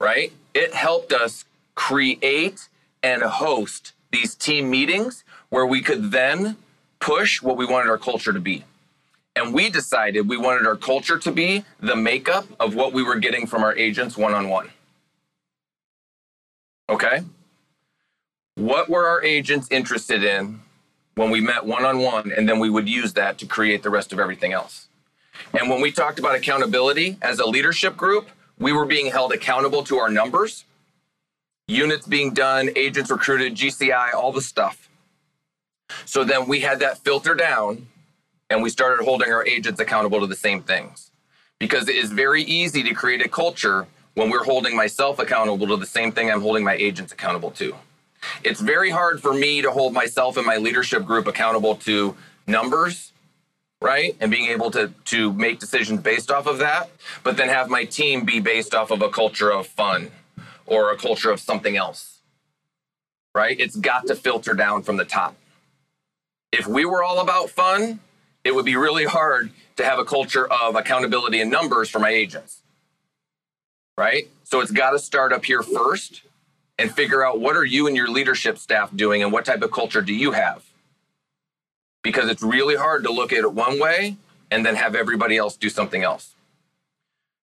[0.00, 0.32] right?
[0.52, 1.44] It helped us
[1.76, 2.68] create
[3.04, 6.56] and host these team meetings where we could then
[7.00, 8.64] push what we wanted our culture to be.
[9.36, 13.16] And we decided we wanted our culture to be the makeup of what we were
[13.16, 14.70] getting from our agents one on one.
[16.88, 17.20] Okay?
[18.56, 20.60] What were our agents interested in
[21.14, 22.32] when we met one on one?
[22.32, 24.88] And then we would use that to create the rest of everything else.
[25.58, 29.84] And when we talked about accountability as a leadership group, we were being held accountable
[29.84, 30.64] to our numbers,
[31.68, 34.87] units being done, agents recruited, GCI, all the stuff.
[36.04, 37.86] So then we had that filter down
[38.50, 41.10] and we started holding our agents accountable to the same things.
[41.58, 45.76] Because it is very easy to create a culture when we're holding myself accountable to
[45.76, 47.74] the same thing I'm holding my agents accountable to.
[48.42, 53.12] It's very hard for me to hold myself and my leadership group accountable to numbers
[53.80, 54.16] right?
[54.20, 56.90] And being able to to make decisions based off of that,
[57.22, 60.10] but then have my team be based off of a culture of fun
[60.66, 62.20] or a culture of something else.
[63.34, 63.58] Right?
[63.58, 65.36] It's got to filter down from the top.
[66.52, 68.00] If we were all about fun,
[68.44, 72.10] it would be really hard to have a culture of accountability and numbers for my
[72.10, 72.62] agents.
[73.96, 74.28] Right?
[74.44, 76.22] So it's got to start up here first
[76.78, 79.72] and figure out what are you and your leadership staff doing and what type of
[79.72, 80.64] culture do you have?
[82.02, 84.16] because it's really hard to look at it one way
[84.50, 86.34] and then have everybody else do something else.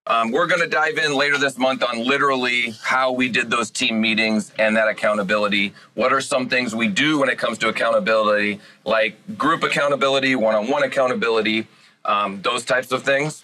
[0.07, 3.71] Um, we're going to dive in later this month on literally how we did those
[3.71, 5.73] team meetings and that accountability.
[5.95, 10.53] What are some things we do when it comes to accountability, like group accountability, one
[10.53, 11.67] on one accountability,
[12.05, 13.43] um, those types of things.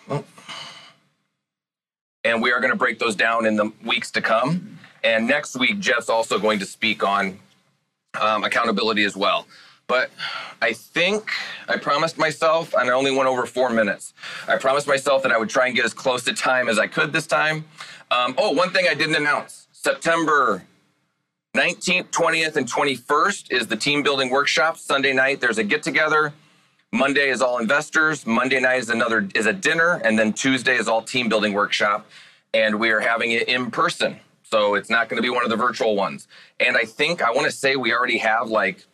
[2.24, 4.78] And we are going to break those down in the weeks to come.
[5.04, 7.40] And next week, Jeff's also going to speak on
[8.20, 9.48] um, accountability as well.
[9.92, 10.10] But
[10.62, 11.30] I think
[11.68, 14.14] I promised myself, and I only went over four minutes.
[14.48, 16.88] I promised myself that I would try and get as close to time as I
[16.88, 17.66] could this time.
[18.10, 20.64] Um, oh, one thing I didn't announce September
[21.58, 24.78] 19th, 20th, and 21st is the team building workshop.
[24.78, 26.32] Sunday night, there's a get together.
[26.94, 28.26] Monday is all investors.
[28.26, 32.10] Monday night is another is a dinner, and then Tuesday is all team building workshop.
[32.54, 35.50] And we are having it in person, so it's not going to be one of
[35.50, 36.30] the virtual ones.
[36.62, 38.86] And I think I want to say we already have like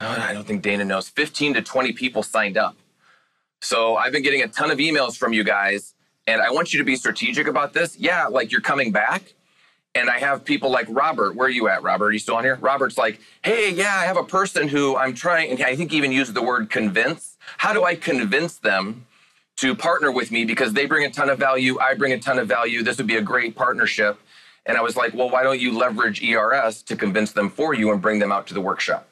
[0.00, 2.76] Uh, I don't think Dana knows, 15 to 20 people signed up.
[3.60, 5.94] So I've been getting a ton of emails from you guys,
[6.28, 7.98] and I want you to be strategic about this.
[7.98, 9.34] Yeah, like you're coming back.
[9.94, 11.34] And I have people like Robert.
[11.34, 12.06] Where are you at, Robert?
[12.06, 12.56] Are you still on here?
[12.60, 16.12] Robert's like, hey, yeah, I have a person who I'm trying, and I think even
[16.12, 17.36] used the word convince.
[17.56, 19.06] How do I convince them
[19.56, 22.38] to partner with me because they bring a ton of value, I bring a ton
[22.38, 22.84] of value.
[22.84, 24.20] This would be a great partnership.
[24.66, 27.90] And I was like, well, why don't you leverage ERS to convince them for you
[27.90, 29.07] and bring them out to the workshop?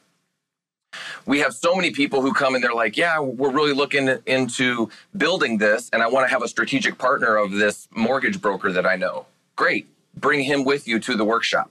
[1.27, 4.89] We have so many people who come and they're like, yeah, we're really looking into
[5.17, 8.87] building this, and I want to have a strategic partner of this mortgage broker that
[8.87, 9.27] I know.
[9.57, 9.89] Great.
[10.17, 11.71] Bring him with you to the workshop.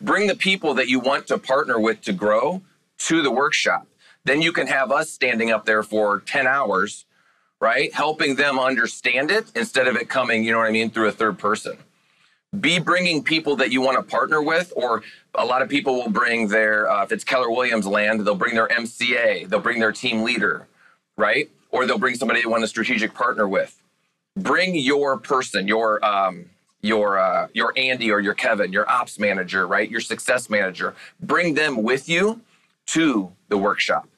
[0.00, 2.62] Bring the people that you want to partner with to grow
[2.98, 3.86] to the workshop.
[4.24, 7.06] Then you can have us standing up there for 10 hours,
[7.60, 7.92] right?
[7.92, 11.12] Helping them understand it instead of it coming, you know what I mean, through a
[11.12, 11.78] third person
[12.60, 15.02] be bringing people that you want to partner with or
[15.36, 18.54] a lot of people will bring their uh, if it's keller williams land they'll bring
[18.54, 20.66] their mca they'll bring their team leader
[21.16, 21.50] right?
[21.70, 23.80] Or they'll bring somebody they want to strategic partner with.
[24.36, 26.46] Bring your person your um,
[26.82, 29.90] your uh, your andy or your kevin your ops manager right?
[29.90, 30.94] Your success manager.
[31.20, 32.40] Bring them with you
[32.86, 34.08] to the workshop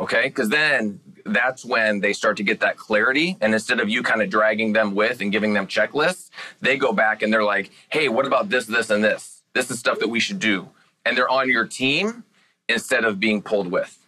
[0.00, 3.36] okay because then that's when they start to get that clarity.
[3.40, 6.30] And instead of you kind of dragging them with and giving them checklists,
[6.60, 9.42] they go back and they're like, hey, what about this, this, and this?
[9.54, 10.68] This is stuff that we should do.
[11.04, 12.24] And they're on your team
[12.68, 13.98] instead of being pulled with,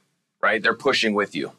[0.43, 0.63] right?
[0.63, 1.53] They're pushing with you.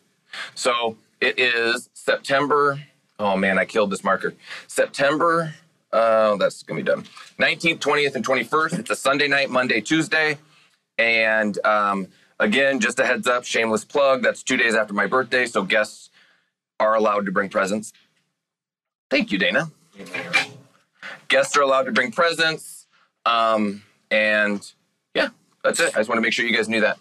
[0.56, 2.80] So it is September.
[3.20, 4.34] Oh man, I killed this marker.
[4.68, 5.54] September,
[5.92, 7.04] uh, that's gonna be done.
[7.40, 8.80] 19th, 20th, and 21st.
[8.80, 10.38] It's a Sunday night, Monday, Tuesday.
[11.00, 12.08] And um,
[12.40, 14.22] Again, just a heads up, shameless plug.
[14.22, 16.10] That's two days after my birthday, so guests
[16.80, 17.94] are allowed to bring presents.
[19.10, 19.72] Thank you, Dana.
[21.28, 22.86] Guests are allowed to bring presents.
[23.26, 24.72] Um, and
[25.16, 25.30] yeah,
[25.64, 25.96] that's it.
[25.96, 27.00] I just want to make sure you guys knew that.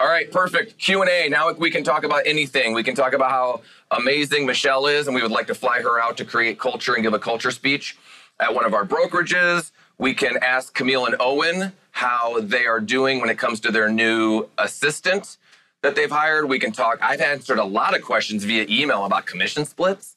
[0.00, 0.76] All right, perfect.
[0.78, 1.28] Q&A.
[1.28, 2.74] Now we can talk about anything.
[2.74, 3.62] We can talk about how
[3.92, 7.02] amazing Michelle is and we would like to fly her out to create culture and
[7.02, 7.96] give a culture speech
[8.40, 13.20] at one of our brokerages We can ask Camille and Owen how they are doing
[13.20, 15.36] when it comes to their new assistant
[15.82, 16.48] that they've hired.
[16.48, 16.98] We can talk.
[17.00, 20.16] I've answered a lot of questions via email about commission splits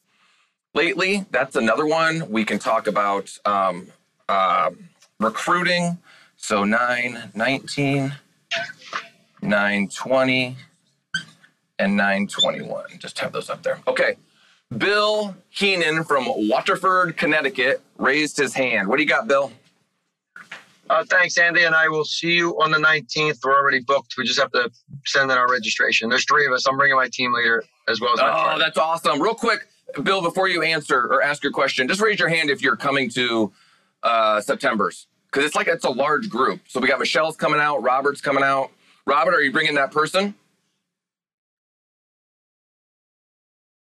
[0.74, 1.28] lately.
[1.30, 2.32] That's another one.
[2.32, 3.90] We can talk about um,
[4.28, 4.72] uh,
[5.20, 6.00] recruiting.
[6.36, 8.12] So 9, 19,
[9.44, 10.58] 920,
[11.78, 12.86] and 921.
[12.98, 13.80] Just have those up there.
[13.88, 14.16] Okay.
[14.76, 18.88] Bill Heenan from Waterford, Connecticut raised his hand.
[18.88, 19.52] What do you got, Bill?
[20.90, 23.40] Uh, thanks, Andy, and I will see you on the 19th.
[23.44, 24.16] We're already booked.
[24.18, 24.72] We just have to
[25.06, 26.10] send in our registration.
[26.10, 26.66] There's three of us.
[26.68, 28.60] I'm bringing my team leader as well as my Oh, partner.
[28.64, 29.22] that's awesome.
[29.22, 29.68] Real quick,
[30.04, 33.10] Bill, before you answer or ask your question, just raise your hand if you're coming
[33.12, 33.52] to
[34.04, 36.62] uh, September's because it's like it's a large group.
[36.68, 38.72] So we got Michelle's coming out, Robert's coming out.
[39.06, 40.36] Robert, are you bringing that person?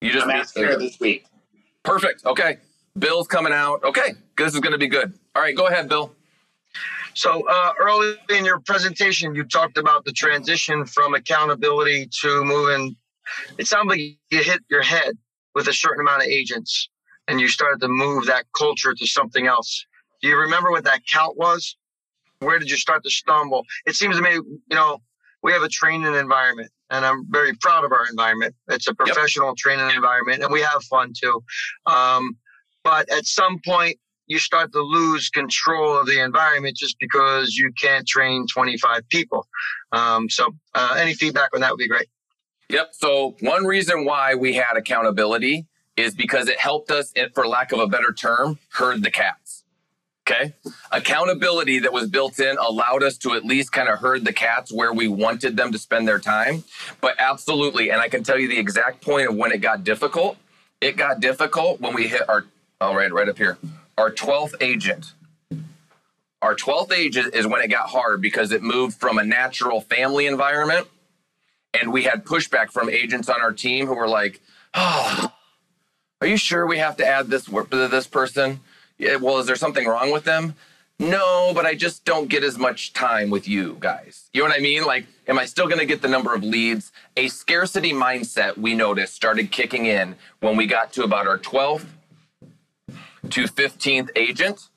[0.00, 1.26] You just I'm asking her this week.
[1.84, 2.24] perfect.
[2.26, 2.58] Okay,
[2.98, 3.82] Bill's coming out.
[3.84, 5.12] Okay, this is going to be good.
[5.36, 6.12] All right, go ahead, Bill.
[7.16, 12.94] So uh, early in your presentation, you talked about the transition from accountability to moving.
[13.56, 15.16] It sounds like you hit your head
[15.54, 16.90] with a certain amount of agents,
[17.26, 19.86] and you started to move that culture to something else.
[20.20, 21.78] Do you remember what that count was?
[22.40, 23.64] Where did you start to stumble?
[23.86, 24.98] It seems to me, you know,
[25.42, 28.54] we have a training environment, and I'm very proud of our environment.
[28.68, 31.42] It's a professional training environment, and we have fun too.
[31.86, 32.36] Um,
[32.84, 33.96] but at some point,
[34.26, 39.46] you start to lose control of the environment just because you can't train 25 people.
[39.92, 42.08] Um, so, uh, any feedback on that would be great.
[42.68, 42.88] Yep.
[42.92, 45.66] So one reason why we had accountability
[45.96, 49.64] is because it helped us, for lack of a better term, herd the cats.
[50.28, 50.54] Okay.
[50.90, 54.72] Accountability that was built in allowed us to at least kind of herd the cats
[54.72, 56.64] where we wanted them to spend their time.
[57.00, 60.36] But absolutely, and I can tell you the exact point of when it got difficult.
[60.80, 62.44] It got difficult when we hit our,
[62.80, 63.56] all right, right up here,
[63.98, 65.12] our 12th agent.
[66.42, 70.26] Our 12th agent is when it got hard because it moved from a natural family
[70.26, 70.86] environment
[71.74, 74.40] and we had pushback from agents on our team who were like,
[74.74, 75.32] "Oh,
[76.20, 78.60] are you sure we have to add this this person?
[78.98, 80.54] Yeah, well, is there something wrong with them?
[80.98, 84.30] No, but I just don't get as much time with you guys.
[84.32, 84.84] You know what I mean?
[84.84, 86.90] Like, am I still going to get the number of leads?
[87.18, 91.84] A scarcity mindset we noticed started kicking in when we got to about our 12th
[93.30, 94.68] to 15th agent,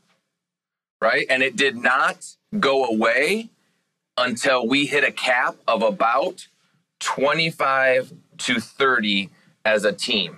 [1.01, 1.25] right?
[1.29, 3.49] And it did not go away
[4.17, 6.47] until we hit a cap of about
[6.99, 9.29] 25 to 30
[9.65, 10.37] as a team.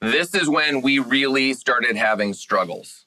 [0.00, 3.04] This is when we really started having struggles.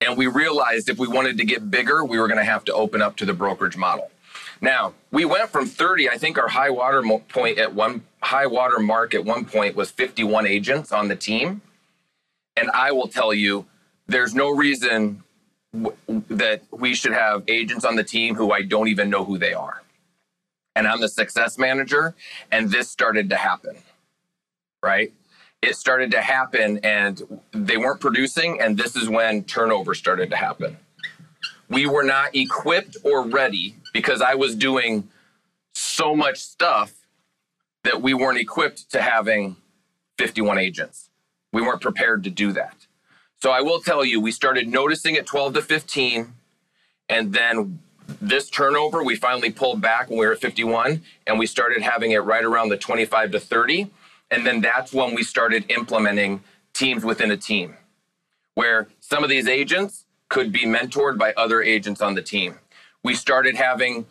[0.00, 2.74] And we realized if we wanted to get bigger, we were going to have to
[2.74, 4.10] open up to the brokerage model.
[4.60, 8.78] Now, we went from 30, I think our high water point at one high water
[8.78, 11.60] mark at one point was 51 agents on the team.
[12.56, 13.66] And I will tell you,
[14.06, 15.22] there's no reason
[15.74, 15.96] w-
[16.30, 19.54] that we should have agents on the team who I don't even know who they
[19.54, 19.82] are
[20.76, 22.14] and I'm the success manager.
[22.52, 23.76] And this started to happen,
[24.82, 25.12] right?
[25.62, 28.60] It started to happen and they weren't producing.
[28.60, 30.76] And this is when turnover started to happen.
[31.70, 35.08] We were not equipped or ready because I was doing
[35.74, 36.92] so much stuff
[37.84, 39.56] that we weren't equipped to having
[40.18, 41.05] 51 agents.
[41.56, 42.76] We weren't prepared to do that.
[43.40, 46.34] So I will tell you, we started noticing at 12 to 15.
[47.08, 47.78] And then
[48.20, 52.10] this turnover, we finally pulled back when we were at 51 and we started having
[52.10, 53.90] it right around the 25 to 30.
[54.30, 56.42] And then that's when we started implementing
[56.74, 57.78] teams within a team
[58.54, 62.58] where some of these agents could be mentored by other agents on the team.
[63.02, 64.04] We started having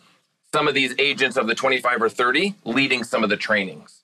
[0.52, 4.02] some of these agents of the 25 or 30 leading some of the trainings,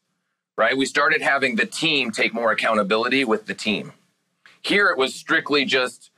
[0.57, 0.76] right?
[0.76, 3.92] We started having the team take more accountability with the team.
[4.61, 6.11] Here it was strictly just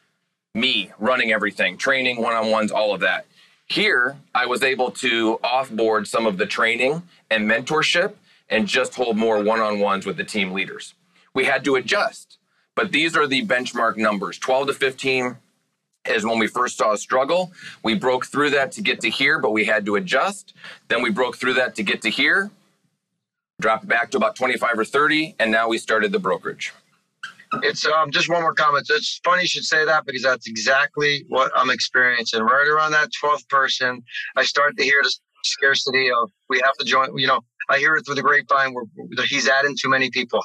[0.55, 3.26] me running everything, training, one on ones, all of that.
[3.66, 8.14] Here, I was able to offboard some of the training and mentorship
[8.51, 10.95] and just hold more one on ones with the team leaders.
[11.32, 12.39] We had to adjust,
[12.74, 15.37] but these are the benchmark numbers 12 to 15
[16.07, 17.51] is when we first saw a struggle.
[17.82, 20.53] We broke through that to get to here, but we had to adjust.
[20.89, 22.51] Then we broke through that to get to here,
[23.64, 26.70] dropped back to about 25 or 30, and now we started the brokerage.
[27.62, 28.86] It's um, just one more comment.
[28.90, 32.42] It's funny you should say that because that's exactly what I'm experiencing.
[32.42, 34.02] Right around that 12th person,
[34.36, 35.10] I start to hear the
[35.44, 37.16] scarcity of we have to join.
[37.16, 37.40] You know,
[37.70, 38.84] I hear it through the grapevine where
[39.26, 40.44] he's adding too many people.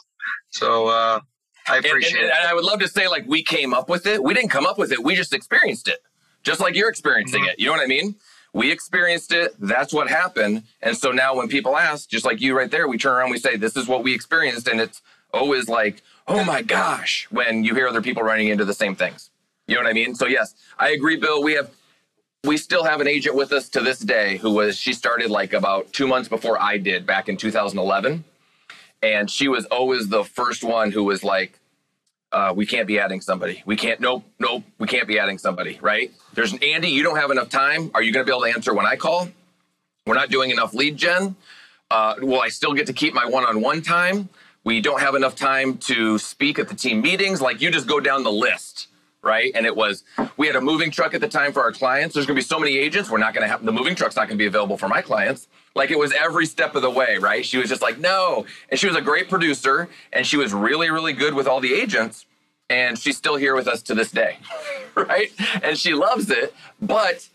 [0.51, 1.19] So uh,
[1.67, 2.33] I And, appreciate and- it.
[2.39, 4.23] and I would love to say, like, we came up with it.
[4.23, 5.03] We didn't come up with it.
[5.03, 5.99] We just experienced it,
[6.43, 7.49] just like you're experiencing Mm-hmm.
[7.49, 7.59] it.
[7.59, 8.15] You know what I mean?
[8.53, 9.53] We experienced it.
[9.59, 10.63] That's what happened.
[10.81, 13.37] And so now when people ask, just like you right there, we turn around, we
[13.37, 14.67] say, this is what we experienced.
[14.67, 15.01] And it's
[15.33, 19.29] always like, oh my gosh, when you hear other people running into the same things.
[19.67, 20.15] You know what I mean?
[20.15, 21.43] So yes, I agree, Bill.
[21.43, 21.69] We have
[22.43, 25.53] we still have an agent with us to this day who was she started like
[25.53, 28.23] about two months before I did back in 2011,
[29.03, 31.58] and she was always the first one who was like,
[32.31, 33.63] uh, "We can't be adding somebody.
[33.65, 33.99] We can't.
[33.99, 34.63] Nope, nope.
[34.77, 35.79] We can't be adding somebody.
[35.81, 36.11] Right?
[36.33, 36.89] There's an Andy.
[36.89, 37.91] You don't have enough time.
[37.93, 39.29] Are you going to be able to answer when I call?
[40.05, 41.35] We're not doing enough lead gen.
[41.89, 44.29] Uh, will I still get to keep my one-on-one time?
[44.63, 47.41] We don't have enough time to speak at the team meetings.
[47.41, 48.88] Like you just go down the list."
[49.21, 49.51] Right?
[49.53, 50.03] And it was,
[50.37, 52.13] we had a moving truck at the time for our clients.
[52.13, 53.09] There's going to be so many agents.
[53.09, 55.01] We're not going to have, the moving truck's not going to be available for my
[55.01, 55.47] clients.
[55.75, 57.45] Like it was every step of the way, right?
[57.45, 58.45] She was just like, no.
[58.69, 61.73] And she was a great producer and she was really, really good with all the
[61.73, 62.25] agents.
[62.69, 64.37] And she's still here with us to this day,
[64.95, 65.31] right?
[65.63, 66.53] And she loves it.
[66.81, 67.27] But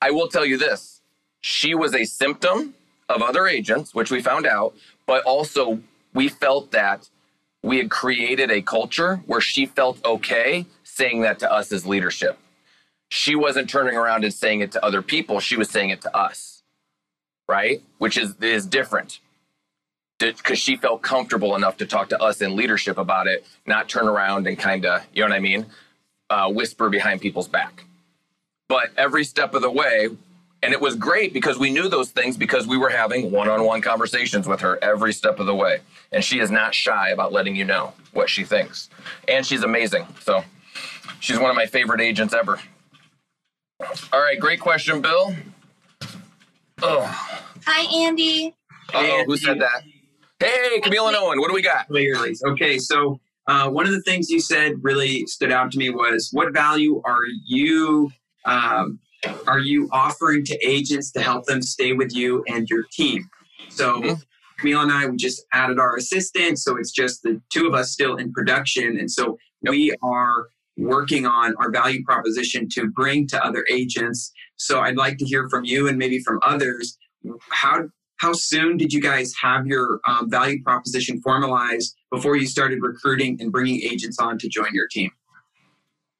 [0.00, 1.00] I will tell you this
[1.40, 2.74] she was a symptom
[3.08, 4.74] of other agents, which we found out,
[5.06, 5.80] but also
[6.14, 7.08] we felt that
[7.62, 12.38] we had created a culture where she felt okay saying that to us as leadership.
[13.08, 16.16] She wasn't turning around and saying it to other people, she was saying it to
[16.16, 16.62] us,
[17.48, 17.82] right?
[17.98, 19.20] Which is, is different
[20.18, 24.06] because she felt comfortable enough to talk to us in leadership about it, not turn
[24.06, 25.66] around and kind of, you know what I mean,
[26.30, 27.84] uh, whisper behind people's back.
[28.68, 30.10] But every step of the way,
[30.62, 33.64] and it was great because we knew those things because we were having one on
[33.64, 35.80] one conversations with her every step of the way.
[36.12, 38.88] And she is not shy about letting you know what she thinks.
[39.26, 40.06] And she's amazing.
[40.20, 40.44] So
[41.20, 42.58] She's one of my favorite agents ever.
[44.12, 45.34] All right, great question, Bill.
[46.82, 47.04] Oh.
[47.66, 48.54] Hi, Andy.
[48.94, 49.82] Oh, who said that?
[50.38, 51.86] Hey, Camille and Owen, what do we got?
[51.86, 52.34] Clearly.
[52.48, 56.30] Okay, so uh, one of the things you said really stood out to me was
[56.32, 58.10] what value are you
[58.44, 58.98] um,
[59.46, 63.28] are you offering to agents to help them stay with you and your team?
[63.68, 64.14] So mm-hmm.
[64.58, 67.92] Camille and I we just added our assistant, so it's just the two of us
[67.92, 69.70] still in production, and so yep.
[69.70, 74.32] we are working on our value proposition to bring to other agents.
[74.56, 76.98] So I'd like to hear from you and maybe from others.
[77.50, 82.78] How how soon did you guys have your um, value proposition formalized before you started
[82.80, 85.10] recruiting and bringing agents on to join your team?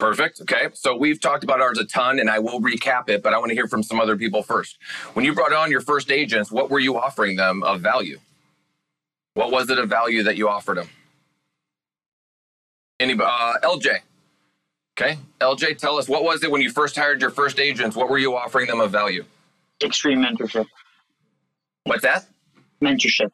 [0.00, 0.40] Perfect.
[0.40, 0.66] Okay.
[0.72, 3.50] So we've talked about ours a ton and I will recap it, but I want
[3.50, 4.78] to hear from some other people first.
[5.12, 8.18] When you brought on your first agents, what were you offering them of value?
[9.34, 10.88] What was it of value that you offered them?
[12.98, 13.30] Anybody?
[13.32, 14.00] Uh, LJ.
[14.98, 15.18] Okay.
[15.40, 17.96] LJ, tell us what was it when you first hired your first agents?
[17.96, 19.24] What were you offering them of value?
[19.82, 20.66] Extreme mentorship.
[21.84, 22.26] What's that?
[22.82, 23.30] Mentorship.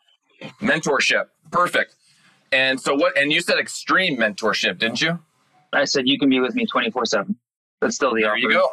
[0.61, 1.27] Mentorship.
[1.51, 1.95] Perfect.
[2.53, 5.19] And so what and you said extreme mentorship, didn't you?
[5.73, 7.35] I said you can be with me 24/7.
[7.81, 8.39] That's still the there offer.
[8.39, 8.69] you go.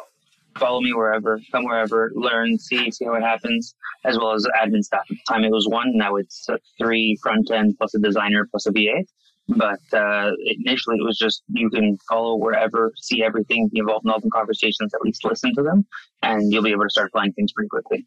[0.58, 3.74] Follow me wherever, come wherever, learn, see, see how it happens,
[4.06, 5.02] as well as admin staff.
[5.10, 6.46] At the time it was one, now it's
[6.78, 9.04] three front end plus a designer plus a VA.
[9.48, 14.10] But uh, initially, it was just you can follow wherever, see everything, be involved in
[14.10, 15.86] all open conversations, at least listen to them,
[16.22, 18.06] and you'll be able to start applying things pretty quickly.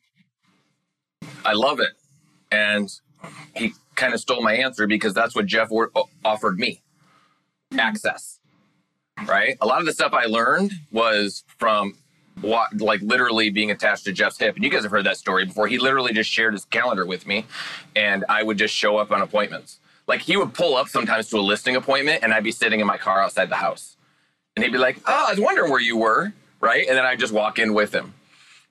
[1.46, 1.92] I love it.
[2.52, 2.90] And
[3.56, 5.70] he kind of stole my answer because that's what Jeff
[6.26, 6.82] offered me
[7.78, 8.40] access.
[9.26, 9.58] Right?
[9.62, 11.96] A lot of the stuff I learned was from
[12.42, 14.56] what, like literally being attached to Jeff's hip.
[14.56, 15.68] And you guys have heard that story before.
[15.68, 17.46] He literally just shared his calendar with me,
[17.96, 19.79] and I would just show up on appointments.
[20.10, 22.88] Like he would pull up sometimes to a listing appointment and I'd be sitting in
[22.88, 23.95] my car outside the house.
[24.55, 26.34] And he'd be like, Oh, I was wondering where you were.
[26.60, 26.88] Right.
[26.88, 28.16] And then I'd just walk in with him.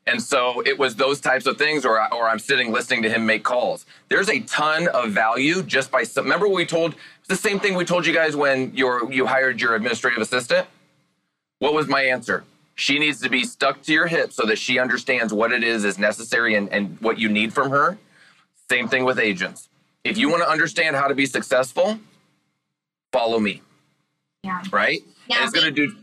[0.07, 3.25] And so it was those types of things, or, or I'm sitting listening to him
[3.25, 3.87] make calls.
[4.09, 6.95] There's a ton of value just by, remember what we told,
[7.29, 10.67] the same thing we told you guys when you're, you hired your administrative assistant?
[11.59, 12.45] What was my answer?
[12.75, 15.85] She needs to be stuck to your hip so that she understands what it is
[15.85, 17.99] is necessary and, and what you need from her.
[18.71, 19.69] Same thing with agents
[20.05, 21.99] if you want to understand how to be successful,
[23.13, 23.63] follow me.
[24.43, 24.63] Yeah.
[24.73, 25.01] Right?
[25.29, 25.97] Yeah, and it's going to do.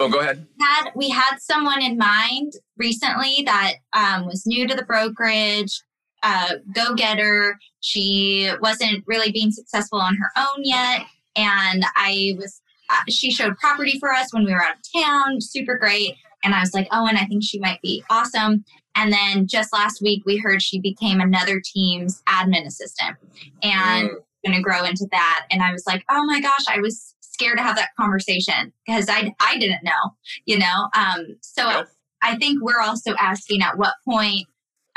[0.00, 0.46] Oh, go ahead.
[0.60, 5.82] Had we had someone in mind recently that um, was new to the brokerage,
[6.22, 7.58] uh, go getter.
[7.80, 11.02] She wasn't really being successful on her own yet,
[11.36, 12.60] and I was.
[12.90, 15.40] Uh, she showed property for us when we were out of town.
[15.42, 16.14] Super great.
[16.42, 18.64] And I was like, oh, and I think she might be awesome.
[18.94, 23.16] And then just last week, we heard she became another team's admin assistant
[23.62, 24.14] and mm.
[24.44, 25.46] going to grow into that.
[25.50, 29.08] And I was like, oh my gosh, I was scared to have that conversation because
[29.08, 30.16] I, I didn't know,
[30.46, 30.88] you know?
[30.94, 31.84] Um, so.
[32.20, 34.48] I think we're also asking at what point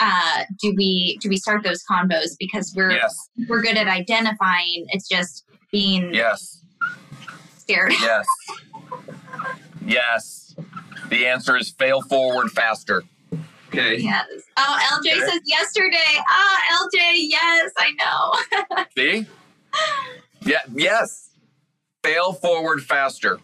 [0.01, 3.29] uh, do we do we start those combos because we're yes.
[3.47, 6.63] we're good at identifying it's just being yes
[7.57, 8.25] scared yes
[9.85, 10.55] yes
[11.09, 13.03] the answer is fail forward faster
[13.73, 13.97] Okay.
[13.97, 14.27] Yes.
[14.57, 15.19] Oh, LJ okay.
[15.19, 15.97] says yesterday.
[16.27, 18.85] Ah, LJ, yes, I know.
[18.97, 19.25] See?
[20.41, 21.29] Yeah, yes.
[22.03, 23.39] Fail forward faster.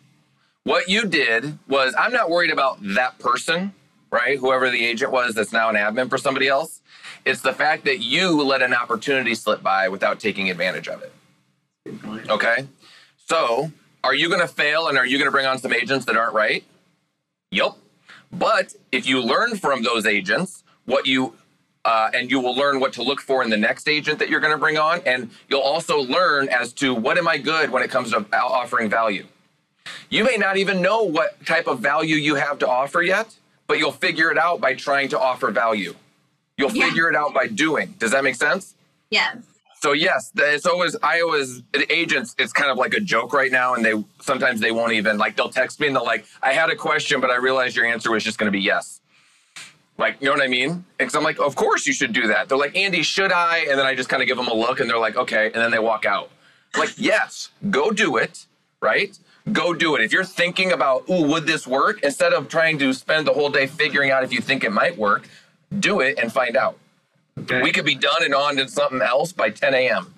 [0.63, 3.73] What you did was, I'm not worried about that person,
[4.11, 4.37] right?
[4.37, 6.81] Whoever the agent was that's now an admin for somebody else.
[7.23, 11.13] It's the fact that you let an opportunity slip by without taking advantage of it.
[12.29, 12.67] Okay.
[13.17, 13.71] So,
[14.03, 16.17] are you going to fail and are you going to bring on some agents that
[16.17, 16.65] aren't right?
[17.51, 17.75] Yep.
[18.31, 21.35] But if you learn from those agents what you
[21.85, 24.41] uh, and you will learn what to look for in the next agent that you're
[24.41, 27.81] going to bring on, and you'll also learn as to what am I good when
[27.81, 29.25] it comes to offering value.
[30.09, 33.33] You may not even know what type of value you have to offer yet,
[33.67, 35.95] but you'll figure it out by trying to offer value.
[36.57, 36.87] You'll yeah.
[36.87, 37.95] figure it out by doing.
[37.99, 38.75] Does that make sense?
[39.09, 39.37] Yes.
[39.79, 42.35] So yes, it's always I always agents.
[42.39, 45.35] It's kind of like a joke right now, and they sometimes they won't even like
[45.35, 48.11] they'll text me and they're like, "I had a question, but I realized your answer
[48.11, 49.01] was just going to be yes."
[49.99, 50.85] Like, you know what I mean?
[50.97, 52.49] Because I'm like, of course you should do that.
[52.49, 53.65] They're like, Andy, should I?
[53.69, 55.55] And then I just kind of give them a look, and they're like, okay, and
[55.55, 56.29] then they walk out.
[56.73, 58.45] I'm like, yes, go do it,
[58.81, 59.17] right?
[59.51, 60.01] Go do it.
[60.01, 62.03] If you're thinking about, ooh, would this work?
[62.03, 64.97] Instead of trying to spend the whole day figuring out if you think it might
[64.97, 65.27] work,
[65.79, 66.77] do it and find out.
[67.39, 67.61] Okay.
[67.61, 70.13] We could be done and on to something else by 10 a.m.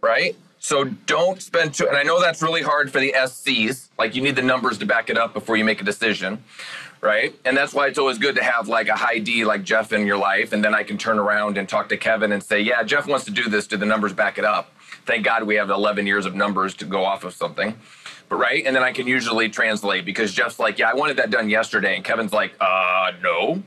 [0.00, 0.36] Right?
[0.58, 3.88] So don't spend too, and I know that's really hard for the SCs.
[3.98, 6.42] Like you need the numbers to back it up before you make a decision.
[7.00, 7.38] Right.
[7.44, 10.06] And that's why it's always good to have like a high D like Jeff in
[10.06, 10.52] your life.
[10.52, 13.26] And then I can turn around and talk to Kevin and say, yeah, Jeff wants
[13.26, 13.66] to do this.
[13.66, 14.72] Do the numbers back it up?
[15.04, 17.76] Thank God we have 11 years of numbers to go off of something.
[18.28, 18.66] But right.
[18.66, 21.94] And then I can usually translate because Jeff's like, yeah, I wanted that done yesterday.
[21.94, 23.62] And Kevin's like, uh, no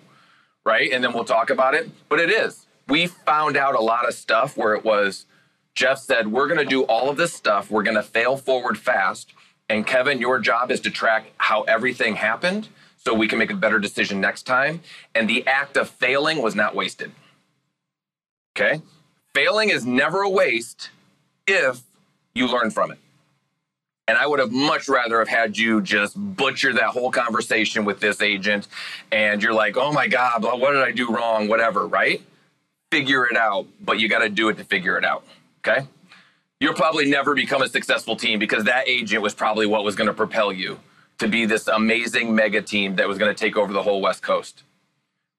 [0.70, 0.91] right?
[0.91, 1.89] And then we'll talk about it.
[2.07, 2.67] But it is.
[2.88, 5.26] We found out a lot of stuff where it was
[5.74, 7.72] Jeff said, We're going to do all of this stuff.
[7.72, 9.34] We're going to fail forward fast.
[9.67, 13.55] And Kevin, your job is to track how everything happened so we can make a
[13.55, 14.82] better decision next time.
[15.15, 17.11] And the act of failing was not wasted.
[18.55, 18.82] Okay?
[19.34, 20.89] Failing is never a waste
[21.47, 21.82] if
[22.36, 22.99] you learn from it.
[24.10, 27.99] And I would have much rather have had you just butcher that whole conversation with
[27.99, 28.68] this agent.
[29.12, 31.47] And you're like, oh my God, what did I do wrong?
[31.47, 32.20] Whatever, right?
[32.89, 35.24] Figure it out, but you got to do it to figure it out.
[35.60, 35.86] Okay.
[36.60, 40.07] You'll probably never become a successful team because that agent was probably what was going
[40.07, 40.80] to propel you
[41.20, 44.24] to be this amazing mega team that was going to take over the whole West
[44.24, 44.64] Coast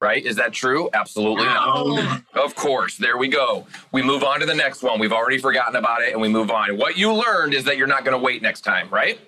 [0.01, 0.25] right?
[0.25, 0.89] Is that true?
[0.93, 2.23] Absolutely not.
[2.35, 2.97] Of course.
[2.97, 3.67] There we go.
[3.93, 4.99] We move on to the next one.
[4.99, 6.77] We've already forgotten about it and we move on.
[6.77, 9.21] What you learned is that you're not going to wait next time, right?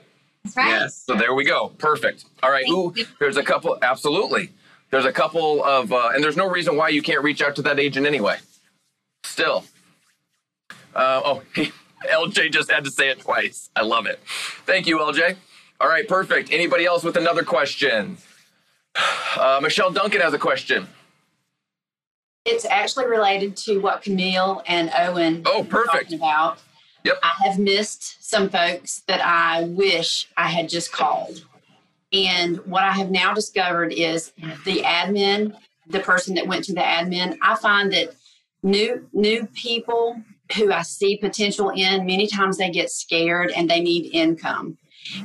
[0.45, 0.68] That's right.
[0.68, 0.97] Yes.
[0.97, 1.68] So there we go.
[1.79, 2.25] Perfect.
[2.43, 2.64] All right.
[2.70, 3.79] Ooh, there's a couple.
[3.83, 4.51] Absolutely.
[4.91, 7.62] There's a couple of, uh, and there's no reason why you can't reach out to
[7.62, 8.39] that agent anyway.
[9.25, 9.64] Still.
[10.95, 11.43] Uh, oh,
[12.11, 13.70] LJ just had to say it twice.
[13.77, 14.20] I love it.
[14.66, 15.37] Thank you, LJ.
[15.81, 16.53] All right, perfect.
[16.53, 18.18] Anybody else with another question?
[19.34, 20.86] Uh, Michelle Duncan has a question.
[22.45, 26.59] It's actually related to what Camille and Owen oh perfect about.
[27.05, 27.18] Yep.
[27.22, 31.45] I have missed some folks that I wish I had just called.
[32.12, 34.32] And what I have now discovered is
[34.64, 35.57] the admin,
[35.88, 38.14] the person that went to the admin, I find that
[38.62, 40.22] new new people
[40.57, 44.76] who I see potential in, many times they get scared and they need income.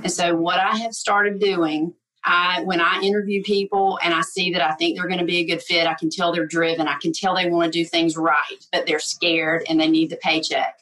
[0.02, 1.94] And so what I have started doing
[2.28, 5.38] I when I interview people and I see that I think they're going to be
[5.38, 6.88] a good fit, I can tell they're driven.
[6.88, 10.10] I can tell they want to do things right, but they're scared and they need
[10.10, 10.80] the paycheck.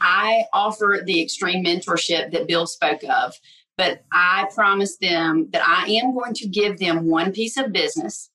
[0.00, 3.34] I offer the extreme mentorship that Bill spoke of,
[3.76, 8.30] but I promise them that I am going to give them one piece of business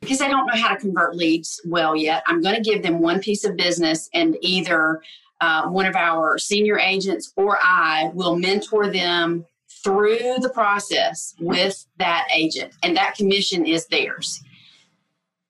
[0.00, 2.22] because they don't know how to convert leads well yet.
[2.26, 5.00] I'm going to give them one piece of business and either
[5.40, 9.44] uh, one of our senior agents or I will mentor them
[9.84, 14.42] through the process with that agent, and that commission is theirs.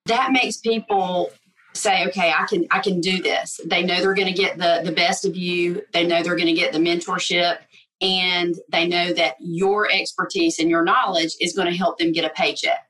[0.06, 1.30] That makes people
[1.72, 3.60] say, okay, I can I can do this.
[3.64, 5.82] They know they're going to get the the best of you.
[5.92, 7.58] They know they're going to get the mentorship
[8.00, 12.24] and they know that your expertise and your knowledge is going to help them get
[12.24, 12.86] a paycheck.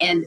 [0.00, 0.26] And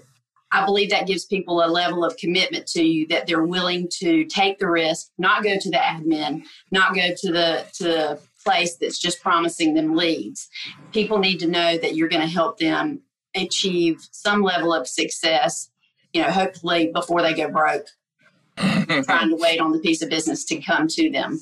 [0.51, 4.25] I believe that gives people a level of commitment to you that they're willing to
[4.25, 8.99] take the risk, not go to the admin, not go to the to place that's
[8.99, 10.49] just promising them leads.
[10.91, 13.01] People need to know that you're going to help them
[13.35, 15.69] achieve some level of success,
[16.13, 17.87] you know, hopefully before they go broke,
[18.57, 21.39] trying to wait on the piece of business to come to them.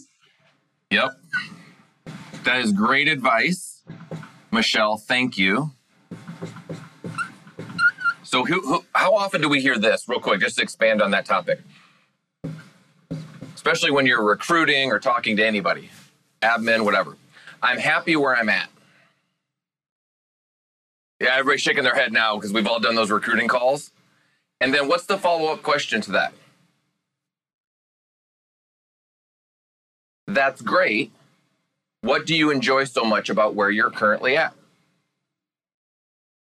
[0.92, 1.10] Yep.
[2.44, 3.84] That is great advice.
[4.52, 5.72] Michelle, thank you.
[8.24, 11.12] So, who, who, how often do we hear this, real quick, just to expand on
[11.12, 11.62] that topic?
[13.56, 15.90] Especially when you're recruiting or talking to anybody
[16.42, 17.18] admin, whatever.
[17.62, 18.70] I'm happy where I'm at.
[21.20, 23.92] Yeah, everybody's shaking their head now because we've all done those recruiting calls.
[24.62, 26.34] And then what's the follow up question to that?
[30.28, 31.12] That's great.
[32.02, 34.54] What do you enjoy so much about where you're currently at?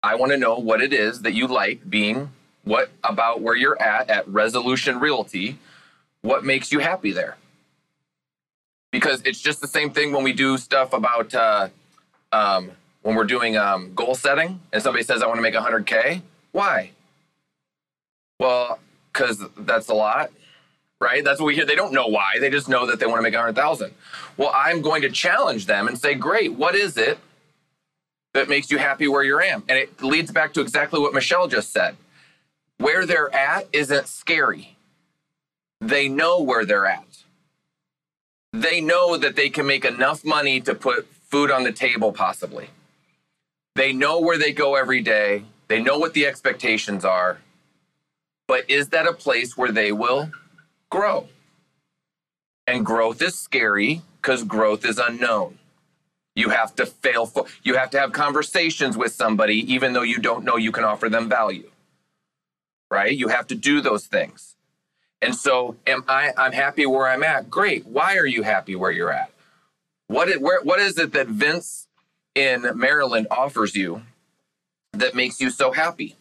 [0.04, 2.30] I want to know what it is that you like being
[2.64, 5.58] what about where you're at at Resolution Realty,
[6.22, 7.38] what makes you happy there?
[8.92, 11.70] Because it's just the same thing when we do stuff about uh,
[12.32, 12.72] um,
[13.02, 16.22] when we're doing um, goal setting and somebody says, I want to make 100K.
[16.52, 16.92] Why?
[18.40, 18.80] Well,
[19.12, 20.32] because that's a lot,
[21.00, 21.24] right?
[21.24, 21.66] That's what we hear.
[21.66, 22.40] They don't know why.
[22.40, 23.94] They just know that they want to make 100,000.
[24.38, 27.20] Well, I'm going to challenge them and say, great, what is it
[28.34, 29.64] that makes you happy where you're at?
[29.68, 31.98] And it leads back to exactly what Michelle just said.
[32.78, 34.78] Where they're at isn't scary.
[35.82, 37.04] They know where they're at.
[38.54, 42.70] They know that they can make enough money to put food on the table, possibly.
[43.76, 45.46] They know where they go every day.
[45.68, 47.40] They know what the expectations are.
[48.48, 50.32] But is that a place where they will
[50.90, 51.28] grow?
[52.66, 55.60] And growth is scary because growth is unknown.
[56.36, 60.18] You have to fail for, you have to have conversations with somebody even though you
[60.20, 61.70] don't know you can offer them value.
[62.90, 63.16] Right?
[63.16, 64.56] You have to do those things.
[65.22, 67.50] And so am I I'm happy where I'm at.
[67.50, 67.86] Great.
[67.86, 69.32] Why are you happy where you're at?
[70.08, 71.88] What it, where, what is it that Vince
[72.36, 74.02] in Maryland offers you
[74.94, 76.16] that makes you so happy?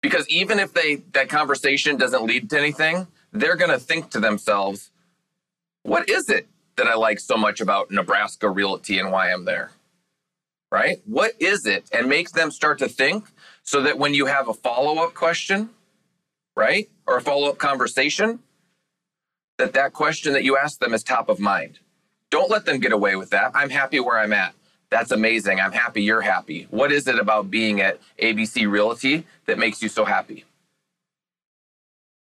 [0.00, 4.20] Because even if they that conversation doesn't lead to anything, they're going to think to
[4.20, 4.90] themselves,
[5.82, 9.72] what is it that I like so much about Nebraska Realty and why I'm there?
[10.70, 11.02] Right?
[11.04, 11.84] What is it?
[11.92, 13.26] And make them start to think
[13.62, 15.70] so that when you have a follow-up question,
[16.56, 16.90] right?
[17.06, 18.40] Or a follow-up conversation,
[19.58, 21.78] that that question that you ask them is top of mind.
[22.30, 23.52] Don't let them get away with that.
[23.54, 24.54] I'm happy where I'm at.
[24.90, 25.60] That's amazing.
[25.60, 26.66] I'm happy you're happy.
[26.70, 30.44] What is it about being at ABC Realty that makes you so happy?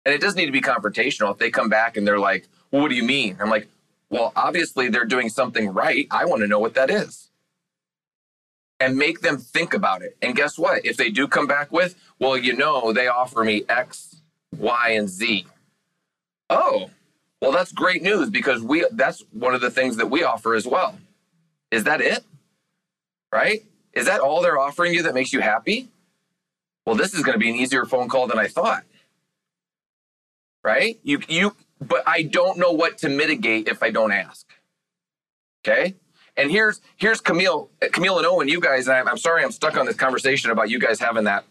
[0.05, 1.31] And it doesn't need to be confrontational.
[1.31, 3.37] If they come back and they're like, well, what do you mean?
[3.39, 3.67] I'm like,
[4.09, 6.07] well, obviously they're doing something right.
[6.11, 7.29] I want to know what that is.
[8.79, 10.17] And make them think about it.
[10.21, 10.85] And guess what?
[10.85, 14.08] If they do come back with, well, you know, they offer me X,
[14.57, 15.45] Y, and Z.
[16.49, 16.89] Oh,
[17.41, 20.67] well, that's great news because we that's one of the things that we offer as
[20.67, 20.97] well.
[21.71, 22.23] Is that it?
[23.31, 23.63] right?
[23.93, 25.89] Is that all they're offering you that makes you happy?
[26.85, 28.83] Well, this is going to be an easier phone call than I thought.
[30.63, 30.99] Right?
[31.03, 34.45] You you but I don't know what to mitigate if I don't ask.
[35.65, 35.95] Okay?
[36.35, 39.85] And here's here's Camille Camille and Owen, you guys, I'm, I'm sorry I'm stuck on
[39.85, 41.45] this conversation about you guys having that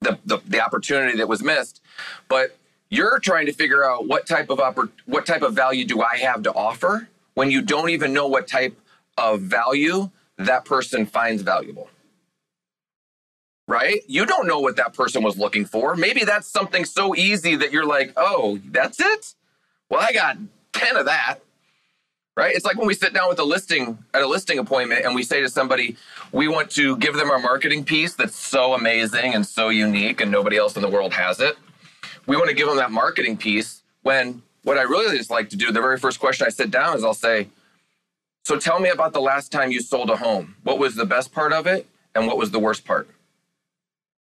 [0.00, 1.80] the, the the opportunity that was missed,
[2.28, 2.56] but
[2.88, 6.16] you're trying to figure out what type of oppor- what type of value do I
[6.18, 8.78] have to offer when you don't even know what type
[9.16, 11.88] of value that person finds valuable.
[13.68, 14.00] Right?
[14.08, 15.94] You don't know what that person was looking for.
[15.94, 19.34] Maybe that's something so easy that you're like, oh, that's it?
[19.88, 20.38] Well, I got
[20.72, 21.38] 10 of that.
[22.36, 22.54] Right?
[22.54, 25.22] It's like when we sit down with a listing at a listing appointment and we
[25.22, 25.96] say to somebody,
[26.32, 30.30] we want to give them our marketing piece that's so amazing and so unique and
[30.30, 31.58] nobody else in the world has it.
[32.26, 35.56] We want to give them that marketing piece when what I really just like to
[35.56, 37.48] do, the very first question I sit down is I'll say,
[38.44, 40.56] so tell me about the last time you sold a home.
[40.62, 43.08] What was the best part of it and what was the worst part?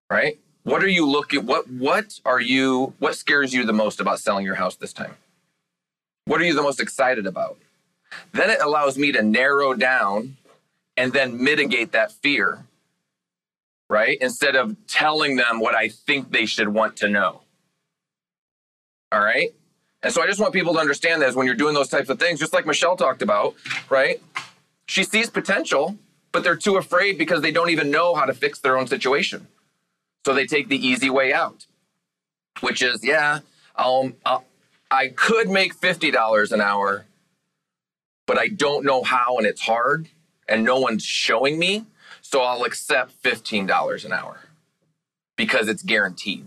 [0.10, 0.39] Right?
[0.64, 4.45] What are you looking what what are you what scares you the most about selling
[4.45, 5.16] your house this time?
[6.26, 7.57] What are you the most excited about?
[8.34, 10.38] Then it allows me to narrow down
[10.97, 12.66] and then mitigate that fear.
[13.89, 14.18] Right?
[14.22, 17.41] Instead of telling them what I think they should want to know.
[19.12, 19.49] All right?
[20.03, 22.20] And so I just want people to understand that when you're doing those types of
[22.20, 23.55] things, just like Michelle talked about,
[23.89, 24.22] right?
[24.86, 25.97] She sees potential,
[26.32, 29.47] but they're too afraid because they don't even know how to fix their own situation.
[30.26, 31.66] So they take the easy way out,
[32.62, 33.39] which is, yeah,
[33.76, 34.45] I'll, I'll
[34.91, 37.05] I could make $50 an hour,
[38.30, 40.08] but I don't know how and it's hard
[40.48, 41.88] and no one's showing me.
[42.22, 44.42] So I'll accept $15 an hour
[45.36, 46.46] because it's guaranteed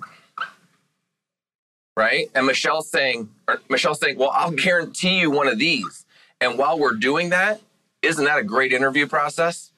[1.97, 2.31] right?
[2.35, 3.29] And Michelle's saying,
[3.69, 6.07] Michelle's saying, well, I'll guarantee you one of these.
[6.41, 7.61] And while we're doing that,
[8.01, 9.73] isn't that a great interview process?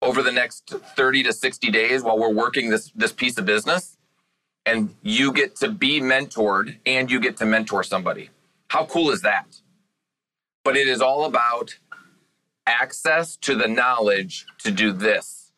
[0.00, 3.98] Over the next 30 to 60 days while we're working this, this piece of business,
[4.64, 8.30] and you get to be mentored and you get to mentor somebody.
[8.68, 9.46] How cool is that?
[10.68, 11.78] But it is all about
[12.66, 15.50] access to the knowledge to do this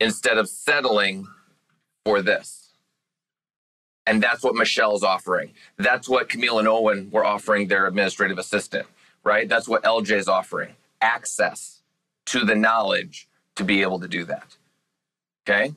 [0.00, 1.26] instead of settling
[2.06, 2.70] for this.
[4.06, 5.52] And that's what Michelle's offering.
[5.76, 8.86] That's what Camille and Owen were offering their administrative assistant,
[9.24, 9.46] right?
[9.46, 11.82] That's what LJ is offering access
[12.24, 14.56] to the knowledge to be able to do that.
[15.46, 15.74] Okay.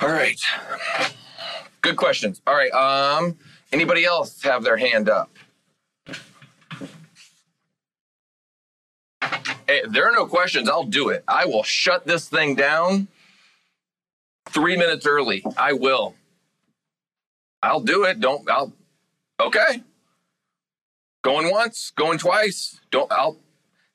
[0.00, 0.40] All right.
[1.80, 2.42] Good questions.
[2.46, 2.70] All right.
[2.70, 3.36] Um,
[3.72, 5.36] anybody else have their hand up?
[9.72, 10.68] Hey, there are no questions.
[10.68, 11.24] I'll do it.
[11.26, 13.08] I will shut this thing down
[14.50, 15.42] three minutes early.
[15.56, 16.14] I will.
[17.62, 18.20] I'll do it.
[18.20, 18.46] Don't.
[18.50, 18.74] I'll.
[19.40, 19.82] Okay.
[21.22, 22.80] Going once, going twice.
[22.90, 23.10] Don't.
[23.10, 23.38] I'll.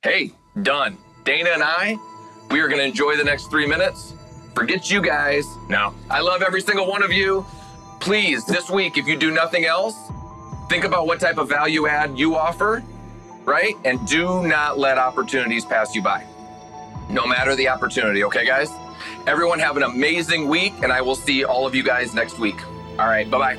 [0.02, 0.32] Hey,
[0.64, 0.98] done.
[1.26, 1.96] Dana and I,
[2.50, 4.14] we are going to enjoy the next three minutes.
[4.56, 5.46] Forget you guys.
[5.70, 7.46] No, I love every single one of you.
[8.00, 9.96] Please, this week, if you do nothing else,
[10.70, 12.84] think about what type of value add you offer,
[13.48, 13.76] right?
[13.86, 16.24] And do not let opportunities pass you by,
[17.10, 18.24] no matter the opportunity.
[18.26, 18.70] Okay, guys?
[19.26, 22.62] Everyone have an amazing week, and I will see all of you guys next week.
[23.00, 23.58] All right, bye bye.